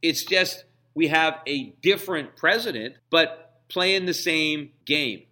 It's 0.00 0.24
just 0.24 0.64
we 0.94 1.08
have 1.08 1.40
a 1.46 1.74
different 1.82 2.36
president, 2.36 2.96
but 3.10 3.60
playing 3.68 4.06
the 4.06 4.14
same 4.14 4.70
game. 4.84 5.22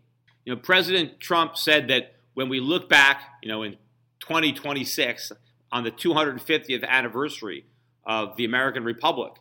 You 0.45 0.55
know, 0.55 0.61
President 0.61 1.21
Trump 1.21 1.57
said 1.57 1.89
that 1.89 2.15
when 2.41 2.49
we 2.49 2.59
look 2.59 2.89
back, 2.89 3.21
you 3.43 3.51
know, 3.51 3.63
in 3.63 3.73
2026 4.21 5.33
on 5.71 5.85
the 5.85 5.91
250th 5.91 6.89
anniversary 6.89 7.67
of 8.07 8.35
the 8.39 8.47
American 8.47 8.83
Republic, 8.83 9.35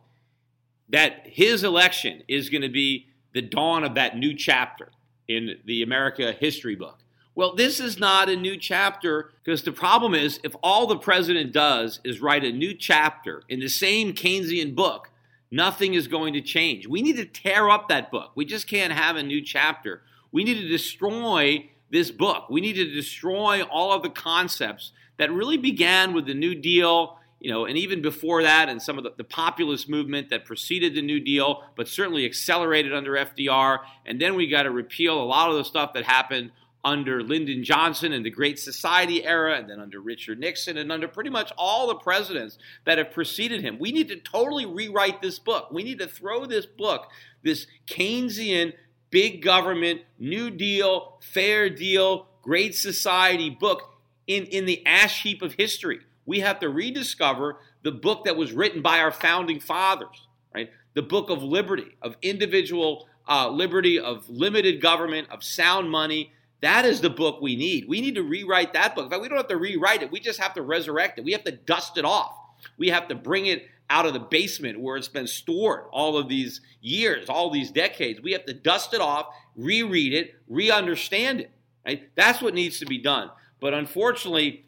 that 0.90 1.22
his 1.24 1.64
election 1.64 2.24
is 2.28 2.50
going 2.50 2.62
to 2.62 2.70
be 2.70 3.08
the 3.34 3.42
dawn 3.42 3.86
of 3.86 3.96
that 3.96 4.18
new 4.18 4.36
chapter 4.36 4.90
in 5.30 5.60
the 5.64 5.82
America 5.82 6.34
history 6.34 6.76
book. 6.76 7.00
Well, 7.36 7.56
this 7.56 7.80
is 7.80 8.00
not 8.00 8.28
a 8.28 8.36
new 8.36 8.58
chapter 8.58 9.32
because 9.46 9.64
the 9.64 9.72
problem 9.72 10.14
is 10.14 10.42
if 10.44 10.54
all 10.62 10.86
the 10.86 10.98
president 10.98 11.54
does 11.54 12.02
is 12.04 12.20
write 12.20 12.44
a 12.44 12.52
new 12.52 12.74
chapter 12.74 13.44
in 13.48 13.62
the 13.62 13.70
same 13.70 14.12
Keynesian 14.12 14.76
book, 14.76 15.10
nothing 15.50 15.94
is 15.94 16.10
going 16.10 16.34
to 16.34 16.42
change. 16.42 16.86
We 16.86 17.02
need 17.02 17.16
to 17.16 17.24
tear 17.24 17.70
up 17.70 17.88
that 17.88 18.12
book. 18.12 18.32
We 18.36 18.44
just 18.44 18.68
can't 18.68 18.92
have 18.92 19.16
a 19.16 19.24
new 19.24 19.42
chapter. 19.42 20.02
We 20.34 20.44
need 20.44 20.56
to 20.56 20.68
destroy 20.68 21.70
this 21.90 22.12
book. 22.12 22.50
We 22.50 22.62
need 22.62 22.74
to 22.74 22.86
destroy 22.86 23.64
all 23.64 23.92
of 23.92 24.04
the 24.04 24.10
concepts 24.10 24.92
that 25.18 25.32
really 25.32 25.58
began 25.58 26.14
with 26.14 26.26
the 26.26 26.34
New 26.34 26.56
Deal 26.56 27.20
you 27.40 27.50
know, 27.50 27.66
and 27.66 27.78
even 27.78 28.02
before 28.02 28.44
that, 28.44 28.68
and 28.68 28.82
some 28.82 28.98
of 28.98 29.04
the, 29.06 29.14
the 29.16 29.24
populist 29.24 29.90
movement 29.90 30.30
that 30.30 30.46
preceded 30.46 30.94
the 30.94 31.02
New 31.02 31.20
Deal, 31.20 31.64
but 31.76 31.88
certainly 31.88 32.26
accelerated 32.26 32.94
under 32.94 33.14
FDR. 33.14 33.80
And 34.06 34.22
then 34.22 34.36
we 34.36 34.48
got 34.48 34.64
to 34.64 34.72
repeal 34.72 35.22
a 35.22 35.24
lot 35.24 35.50
of 35.50 35.56
the 35.56 35.64
stuff 35.64 35.94
that 35.94 36.04
happened 36.04 36.52
under 36.84 37.22
Lyndon 37.24 37.64
Johnson 37.64 38.14
and 38.14 38.26
the 38.26 38.30
Great 38.30 38.60
Society 38.60 39.26
era, 39.26 39.58
and 39.58 39.70
then 39.70 39.80
under 39.80 40.00
Richard 40.00 40.40
Nixon, 40.40 40.78
and 40.78 40.92
under 40.92 41.08
pretty 41.08 41.30
much 41.30 41.52
all 41.58 41.88
the 41.88 41.96
presidents 41.96 42.58
that 42.86 42.98
have 42.98 43.12
preceded 43.12 43.62
him. 43.62 43.80
We 43.80 43.92
need 43.92 44.10
to 44.10 44.18
totally 44.18 44.66
rewrite 44.66 45.22
this 45.22 45.40
book. 45.40 45.72
We 45.72 45.84
need 45.84 46.00
to 46.00 46.08
throw 46.08 46.46
this 46.46 46.66
book, 46.66 47.10
this 47.44 47.68
Keynesian, 47.88 48.74
big 49.10 49.42
government, 49.42 50.02
New 50.18 50.50
Deal, 50.50 51.18
fair 51.22 51.70
deal, 51.70 52.28
Great 52.42 52.76
Society 52.76 53.50
book 53.50 53.98
in, 54.28 54.46
in 54.46 54.66
the 54.66 54.86
ash 54.86 55.24
heap 55.24 55.42
of 55.42 55.54
history 55.54 56.00
we 56.30 56.42
have 56.42 56.60
to 56.60 56.70
rediscover 56.70 57.58
the 57.82 57.92
book 57.92 58.26
that 58.26 58.38
was 58.38 58.54
written 58.54 58.84
by 58.84 59.00
our 59.00 59.12
founding 59.12 59.60
fathers, 59.60 60.28
right? 60.54 60.70
The 60.94 61.02
book 61.02 61.32
of 61.32 61.42
liberty, 61.42 61.98
of 62.04 62.16
individual 62.22 63.10
uh, 63.28 63.50
liberty, 63.50 64.00
of 64.00 64.30
limited 64.30 64.80
government, 64.80 65.28
of 65.32 65.44
sound 65.44 65.90
money. 65.90 66.32
That 66.62 66.86
is 66.86 67.02
the 67.02 67.10
book 67.10 67.42
we 67.42 67.56
need. 67.56 67.90
We 67.90 68.00
need 68.00 68.14
to 68.14 68.22
rewrite 68.22 68.74
that 68.74 68.94
book. 68.94 69.06
In 69.06 69.10
fact, 69.10 69.24
we 69.24 69.28
don't 69.28 69.38
have 69.38 69.48
to 69.48 69.58
rewrite 69.58 70.04
it. 70.04 70.12
We 70.12 70.20
just 70.20 70.40
have 70.40 70.54
to 70.54 70.62
resurrect 70.62 71.18
it. 71.18 71.26
We 71.26 71.32
have 71.32 71.46
to 71.46 71.52
dust 71.52 71.98
it 71.98 72.06
off. 72.06 72.36
We 72.78 72.90
have 72.90 73.08
to 73.08 73.16
bring 73.16 73.48
it 73.48 73.68
out 73.90 74.06
of 74.06 74.14
the 74.14 74.20
basement 74.20 74.80
where 74.80 74.98
it's 74.98 75.08
been 75.08 75.28
stored 75.28 75.86
all 75.92 76.18
of 76.18 76.30
these 76.30 76.62
years, 76.82 77.28
all 77.30 77.50
these 77.50 77.72
decades. 77.72 78.22
We 78.22 78.34
have 78.34 78.46
to 78.46 78.54
dust 78.54 78.94
it 78.94 79.02
off, 79.02 79.28
reread 79.56 80.14
it, 80.14 80.36
re-understand 80.48 81.42
it. 81.42 81.52
Right? 81.86 82.10
That's 82.16 82.42
what 82.42 82.54
needs 82.54 82.80
to 82.80 82.86
be 82.86 83.00
done. 83.00 83.32
But 83.60 83.74
unfortunately, 83.74 84.66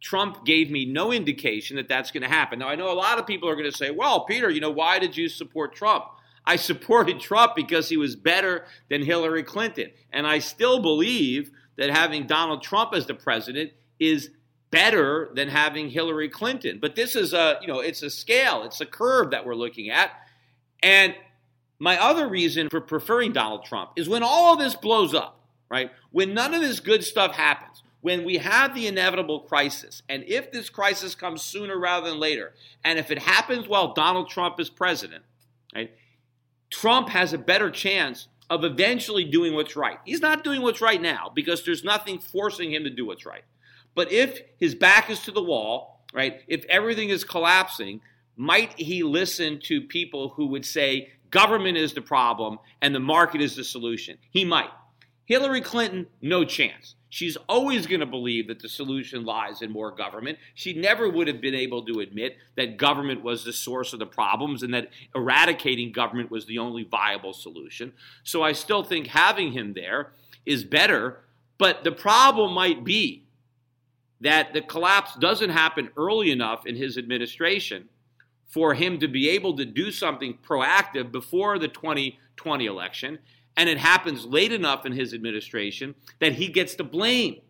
Trump 0.00 0.44
gave 0.44 0.70
me 0.70 0.84
no 0.84 1.12
indication 1.12 1.76
that 1.76 1.88
that's 1.88 2.10
going 2.10 2.22
to 2.22 2.28
happen. 2.28 2.58
Now, 2.58 2.68
I 2.68 2.74
know 2.74 2.90
a 2.90 2.94
lot 2.94 3.18
of 3.18 3.26
people 3.26 3.48
are 3.48 3.54
going 3.56 3.70
to 3.70 3.76
say, 3.76 3.90
well, 3.90 4.24
Peter, 4.24 4.50
you 4.50 4.60
know, 4.60 4.70
why 4.70 4.98
did 4.98 5.16
you 5.16 5.28
support 5.28 5.74
Trump? 5.74 6.04
I 6.44 6.56
supported 6.56 7.20
Trump 7.20 7.54
because 7.56 7.88
he 7.88 7.96
was 7.96 8.16
better 8.16 8.66
than 8.88 9.02
Hillary 9.02 9.42
Clinton. 9.42 9.90
And 10.12 10.26
I 10.26 10.40
still 10.40 10.80
believe 10.80 11.50
that 11.76 11.90
having 11.90 12.26
Donald 12.26 12.62
Trump 12.62 12.94
as 12.94 13.06
the 13.06 13.14
president 13.14 13.72
is 13.98 14.30
better 14.76 15.30
than 15.32 15.48
having 15.48 15.88
Hillary 15.88 16.28
Clinton. 16.28 16.78
But 16.78 16.96
this 16.96 17.16
is 17.16 17.32
a, 17.32 17.58
you 17.62 17.66
know, 17.66 17.80
it's 17.80 18.02
a 18.02 18.10
scale, 18.10 18.62
it's 18.62 18.82
a 18.82 18.84
curve 18.84 19.30
that 19.30 19.46
we're 19.46 19.54
looking 19.54 19.88
at. 19.88 20.10
And 20.82 21.14
my 21.78 21.98
other 21.98 22.28
reason 22.28 22.68
for 22.68 22.82
preferring 22.82 23.32
Donald 23.32 23.64
Trump 23.64 23.92
is 23.96 24.06
when 24.06 24.22
all 24.22 24.52
of 24.52 24.58
this 24.58 24.74
blows 24.74 25.14
up, 25.14 25.40
right? 25.70 25.90
When 26.10 26.34
none 26.34 26.52
of 26.52 26.60
this 26.60 26.80
good 26.80 27.02
stuff 27.02 27.34
happens, 27.34 27.82
when 28.02 28.22
we 28.22 28.36
have 28.36 28.74
the 28.74 28.86
inevitable 28.86 29.40
crisis, 29.40 30.02
and 30.10 30.22
if 30.24 30.52
this 30.52 30.68
crisis 30.68 31.14
comes 31.14 31.40
sooner 31.40 31.78
rather 31.78 32.10
than 32.10 32.20
later, 32.20 32.52
and 32.84 32.98
if 32.98 33.10
it 33.10 33.20
happens 33.20 33.66
while 33.66 33.94
Donald 33.94 34.28
Trump 34.28 34.60
is 34.60 34.68
president, 34.68 35.24
right, 35.74 35.90
Trump 36.68 37.08
has 37.08 37.32
a 37.32 37.38
better 37.38 37.70
chance 37.70 38.28
of 38.50 38.62
eventually 38.62 39.24
doing 39.24 39.54
what's 39.54 39.74
right. 39.74 39.98
He's 40.04 40.20
not 40.20 40.44
doing 40.44 40.60
what's 40.60 40.82
right 40.82 41.00
now 41.00 41.32
because 41.34 41.64
there's 41.64 41.82
nothing 41.82 42.18
forcing 42.18 42.74
him 42.74 42.84
to 42.84 42.90
do 42.90 43.06
what's 43.06 43.24
right. 43.24 43.44
But 43.96 44.12
if 44.12 44.40
his 44.58 44.76
back 44.76 45.10
is 45.10 45.20
to 45.20 45.32
the 45.32 45.42
wall, 45.42 46.04
right, 46.14 46.42
if 46.46 46.64
everything 46.66 47.08
is 47.08 47.24
collapsing, 47.24 48.02
might 48.36 48.78
he 48.78 49.02
listen 49.02 49.58
to 49.64 49.80
people 49.80 50.28
who 50.36 50.46
would 50.48 50.66
say 50.66 51.08
government 51.30 51.78
is 51.78 51.94
the 51.94 52.02
problem 52.02 52.58
and 52.80 52.94
the 52.94 53.00
market 53.00 53.40
is 53.40 53.56
the 53.56 53.64
solution? 53.64 54.18
He 54.30 54.44
might. 54.44 54.70
Hillary 55.24 55.62
Clinton, 55.62 56.06
no 56.20 56.44
chance. 56.44 56.94
She's 57.08 57.36
always 57.48 57.86
going 57.86 58.00
to 58.00 58.06
believe 58.06 58.48
that 58.48 58.60
the 58.60 58.68
solution 58.68 59.24
lies 59.24 59.62
in 59.62 59.72
more 59.72 59.90
government. 59.90 60.38
She 60.54 60.74
never 60.74 61.08
would 61.08 61.28
have 61.28 61.40
been 61.40 61.54
able 61.54 61.84
to 61.86 62.00
admit 62.00 62.36
that 62.56 62.76
government 62.76 63.22
was 63.22 63.44
the 63.44 63.52
source 63.52 63.94
of 63.94 63.98
the 63.98 64.06
problems 64.06 64.62
and 64.62 64.74
that 64.74 64.90
eradicating 65.14 65.92
government 65.92 66.30
was 66.30 66.44
the 66.46 66.58
only 66.58 66.84
viable 66.84 67.32
solution. 67.32 67.94
So 68.22 68.42
I 68.42 68.52
still 68.52 68.84
think 68.84 69.06
having 69.06 69.52
him 69.52 69.72
there 69.72 70.12
is 70.44 70.64
better. 70.64 71.20
But 71.58 71.84
the 71.84 71.92
problem 71.92 72.52
might 72.52 72.84
be 72.84 73.25
that 74.20 74.52
the 74.52 74.60
collapse 74.60 75.14
doesn't 75.16 75.50
happen 75.50 75.90
early 75.96 76.30
enough 76.30 76.66
in 76.66 76.76
his 76.76 76.96
administration 76.96 77.88
for 78.46 78.74
him 78.74 78.98
to 79.00 79.08
be 79.08 79.28
able 79.28 79.56
to 79.56 79.64
do 79.64 79.90
something 79.90 80.38
proactive 80.46 81.12
before 81.12 81.58
the 81.58 81.68
2020 81.68 82.66
election, 82.66 83.18
and 83.56 83.68
it 83.68 83.78
happens 83.78 84.24
late 84.24 84.52
enough 84.52 84.86
in 84.86 84.92
his 84.92 85.12
administration 85.12 85.94
that 86.20 86.34
he 86.34 86.48
gets 86.48 86.74
the 86.74 86.84
blame. 86.84 87.40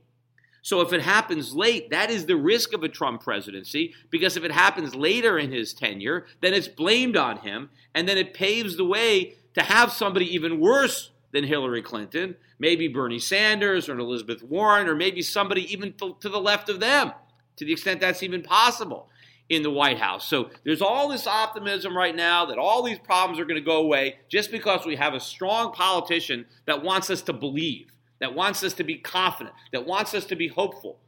So 0.62 0.80
if 0.80 0.92
it 0.92 1.02
happens 1.02 1.54
late, 1.54 1.90
that 1.90 2.10
is 2.10 2.26
the 2.26 2.36
risk 2.36 2.72
of 2.72 2.82
a 2.82 2.88
Trump 2.88 3.22
presidency, 3.22 3.94
because 4.10 4.36
if 4.36 4.42
it 4.42 4.50
happens 4.50 4.96
later 4.96 5.38
in 5.38 5.52
his 5.52 5.72
tenure, 5.72 6.26
then 6.40 6.54
it's 6.54 6.66
blamed 6.66 7.16
on 7.16 7.38
him, 7.38 7.70
and 7.94 8.08
then 8.08 8.18
it 8.18 8.34
paves 8.34 8.76
the 8.76 8.84
way 8.84 9.36
to 9.54 9.62
have 9.62 9.92
somebody 9.92 10.26
even 10.34 10.58
worse 10.58 11.10
than 11.32 11.44
Hillary 11.44 11.82
Clinton, 11.82 12.34
maybe 12.58 12.88
Bernie 12.88 13.18
Sanders 13.18 13.88
or 13.88 13.98
Elizabeth 13.98 14.42
Warren, 14.42 14.88
or 14.88 14.94
maybe 14.94 15.22
somebody 15.22 15.70
even 15.72 15.92
to, 15.94 16.16
the 16.20 16.40
left 16.40 16.68
of 16.68 16.80
them, 16.80 17.12
to 17.56 17.64
the 17.64 17.72
extent 17.72 18.00
that's 18.00 18.22
even 18.22 18.42
possible 18.42 19.08
in 19.48 19.62
the 19.62 19.70
White 19.70 19.98
House. 19.98 20.26
So 20.26 20.50
there's 20.64 20.82
all 20.82 21.08
this 21.08 21.26
optimism 21.26 21.96
right 21.96 22.14
now 22.14 22.46
that 22.46 22.58
all 22.58 22.82
these 22.82 22.98
problems 22.98 23.38
are 23.38 23.44
going 23.44 23.60
to 23.60 23.64
go 23.64 23.78
away 23.78 24.16
just 24.28 24.50
because 24.50 24.84
we 24.84 24.96
have 24.96 25.14
a 25.14 25.20
strong 25.20 25.72
politician 25.72 26.46
that 26.66 26.82
wants 26.82 27.10
us 27.10 27.22
to 27.22 27.32
believe, 27.32 27.92
that 28.18 28.34
wants 28.34 28.62
us 28.64 28.72
to 28.74 28.84
be 28.84 28.96
confident, 28.96 29.54
that 29.72 29.86
wants 29.86 30.14
us 30.14 30.24
to 30.26 30.36
be 30.36 30.48
hopeful. 30.48 30.98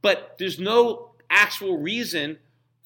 But 0.00 0.36
there's 0.38 0.60
no 0.60 1.10
actual 1.28 1.78
reason 1.78 2.38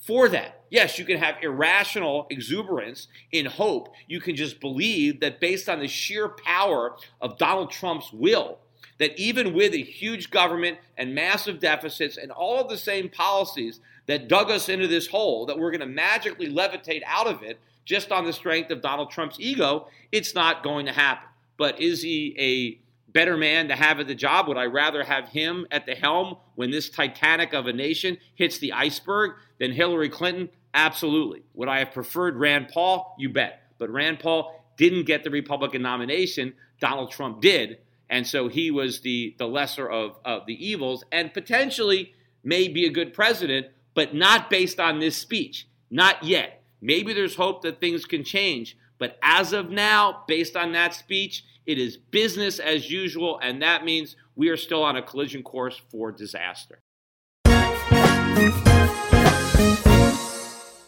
for 0.02 0.28
that. 0.28 0.64
Yes, 0.70 0.98
you 0.98 1.04
can 1.04 1.18
have 1.18 1.36
irrational 1.42 2.26
exuberance 2.30 3.08
in 3.30 3.46
hope. 3.46 3.94
You 4.08 4.20
can 4.20 4.36
just 4.36 4.60
believe 4.60 5.20
that 5.20 5.40
based 5.40 5.68
on 5.68 5.80
the 5.80 5.88
sheer 5.88 6.28
power 6.28 6.96
of 7.20 7.38
Donald 7.38 7.70
Trump's 7.70 8.12
will, 8.12 8.58
that 8.98 9.18
even 9.18 9.54
with 9.54 9.74
a 9.74 9.82
huge 9.82 10.30
government 10.30 10.78
and 10.96 11.14
massive 11.14 11.60
deficits 11.60 12.16
and 12.16 12.30
all 12.30 12.60
of 12.60 12.68
the 12.68 12.76
same 12.76 13.08
policies 13.08 13.80
that 14.06 14.28
dug 14.28 14.50
us 14.50 14.68
into 14.68 14.86
this 14.86 15.06
hole, 15.06 15.46
that 15.46 15.58
we're 15.58 15.70
going 15.70 15.80
to 15.80 15.86
magically 15.86 16.52
levitate 16.52 17.02
out 17.06 17.26
of 17.26 17.42
it 17.42 17.60
just 17.84 18.12
on 18.12 18.24
the 18.24 18.32
strength 18.32 18.70
of 18.70 18.80
Donald 18.80 19.10
Trump's 19.10 19.36
ego, 19.38 19.88
it's 20.10 20.34
not 20.34 20.62
going 20.62 20.86
to 20.86 20.92
happen. 20.92 21.28
But 21.56 21.80
is 21.80 22.02
he 22.02 22.34
a 22.38 22.81
better 23.12 23.36
man 23.36 23.68
to 23.68 23.76
have 23.76 24.00
at 24.00 24.06
the 24.06 24.14
job? 24.14 24.48
Would 24.48 24.56
I 24.56 24.66
rather 24.66 25.04
have 25.04 25.28
him 25.28 25.66
at 25.70 25.86
the 25.86 25.94
helm 25.94 26.36
when 26.54 26.70
this 26.70 26.90
Titanic 26.90 27.52
of 27.52 27.66
a 27.66 27.72
nation 27.72 28.18
hits 28.34 28.58
the 28.58 28.72
iceberg 28.72 29.32
than 29.58 29.72
Hillary 29.72 30.08
Clinton? 30.08 30.50
Absolutely. 30.74 31.42
Would 31.54 31.68
I 31.68 31.80
have 31.80 31.92
preferred 31.92 32.36
Rand 32.36 32.68
Paul? 32.68 33.14
You 33.18 33.28
bet. 33.28 33.62
But 33.78 33.90
Rand 33.90 34.20
Paul 34.20 34.64
didn't 34.76 35.04
get 35.04 35.24
the 35.24 35.30
Republican 35.30 35.82
nomination. 35.82 36.54
Donald 36.80 37.10
Trump 37.10 37.40
did. 37.40 37.78
And 38.08 38.26
so 38.26 38.48
he 38.48 38.70
was 38.70 39.00
the, 39.00 39.34
the 39.38 39.46
lesser 39.46 39.88
of, 39.88 40.18
of 40.24 40.46
the 40.46 40.66
evils 40.66 41.04
and 41.12 41.32
potentially 41.32 42.14
may 42.44 42.68
be 42.68 42.86
a 42.86 42.90
good 42.90 43.14
president, 43.14 43.68
but 43.94 44.14
not 44.14 44.50
based 44.50 44.80
on 44.80 44.98
this 44.98 45.16
speech. 45.16 45.66
Not 45.90 46.22
yet. 46.22 46.62
Maybe 46.80 47.12
there's 47.12 47.36
hope 47.36 47.62
that 47.62 47.80
things 47.80 48.04
can 48.04 48.24
change. 48.24 48.76
But 48.98 49.18
as 49.22 49.52
of 49.52 49.70
now, 49.70 50.24
based 50.26 50.56
on 50.56 50.72
that 50.72 50.94
speech, 50.94 51.44
it 51.66 51.78
is 51.78 51.96
business 51.96 52.58
as 52.58 52.90
usual, 52.90 53.38
and 53.42 53.62
that 53.62 53.84
means 53.84 54.16
we 54.34 54.48
are 54.48 54.56
still 54.56 54.82
on 54.82 54.96
a 54.96 55.02
collision 55.02 55.42
course 55.42 55.80
for 55.90 56.12
disaster. 56.12 56.80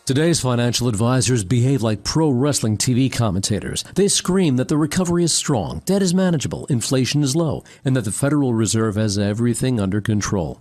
Today's 0.07 0.39
financial 0.39 0.89
advisors 0.89 1.45
behave 1.45 1.81
like 1.81 2.05
pro 2.05 2.29
wrestling 2.29 2.77
TV 2.77 3.11
commentators. 3.11 3.85
They 3.95 4.09
scream 4.09 4.57
that 4.57 4.69
the 4.69 4.77
recovery 4.77 5.25
is 5.25 5.33
strong, 5.33 5.81
debt 5.87 6.03
is 6.03 6.13
manageable, 6.13 6.67
inflation 6.67 7.23
is 7.23 7.35
low, 7.35 7.65
and 7.87 7.97
that 7.97 8.05
the 8.05 8.13
Federal 8.13 8.53
Reserve 8.53 8.97
has 8.97 9.19
everything 9.19 9.81
under 9.81 10.03
control. 10.03 10.61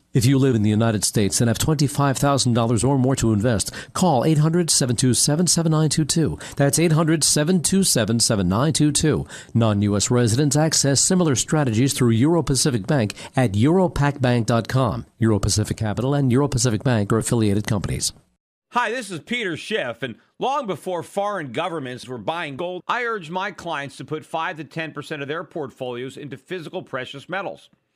If 0.13 0.25
you 0.25 0.37
live 0.37 0.55
in 0.55 0.61
the 0.61 0.69
United 0.69 1.05
States 1.05 1.39
and 1.39 1.47
have 1.47 1.57
$25,000 1.57 2.83
or 2.83 2.97
more 2.97 3.15
to 3.15 3.31
invest, 3.31 3.71
call 3.93 4.25
800 4.25 4.69
727 4.69 5.47
7922. 5.47 6.37
That's 6.57 6.77
800 6.77 7.23
727 7.23 8.19
7922. 8.19 9.25
Non 9.53 9.81
U.S. 9.83 10.11
residents 10.11 10.57
access 10.57 10.99
similar 10.99 11.35
strategies 11.35 11.93
through 11.93 12.09
Euro 12.09 12.43
Pacific 12.43 12.85
Bank 12.85 13.13
at 13.37 13.53
europacbank.com. 13.53 15.05
Euro 15.19 15.39
Pacific 15.39 15.77
Capital 15.77 16.13
and 16.13 16.29
Euro 16.33 16.49
Pacific 16.49 16.83
Bank 16.83 17.13
are 17.13 17.19
affiliated 17.19 17.65
companies. 17.65 18.11
Hi, 18.73 18.89
this 18.89 19.11
is 19.11 19.19
Peter 19.19 19.55
Schiff, 19.55 20.01
and 20.01 20.15
long 20.39 20.65
before 20.65 21.03
foreign 21.03 21.51
governments 21.51 22.07
were 22.07 22.17
buying 22.17 22.55
gold, 22.55 22.83
I 22.87 23.03
urged 23.03 23.29
my 23.29 23.51
clients 23.51 23.97
to 23.97 24.05
put 24.05 24.25
5 24.25 24.57
to 24.57 24.63
10% 24.63 25.21
of 25.21 25.27
their 25.27 25.43
portfolios 25.43 26.15
into 26.15 26.37
physical 26.37 26.81
precious 26.81 27.27
metals. 27.27 27.69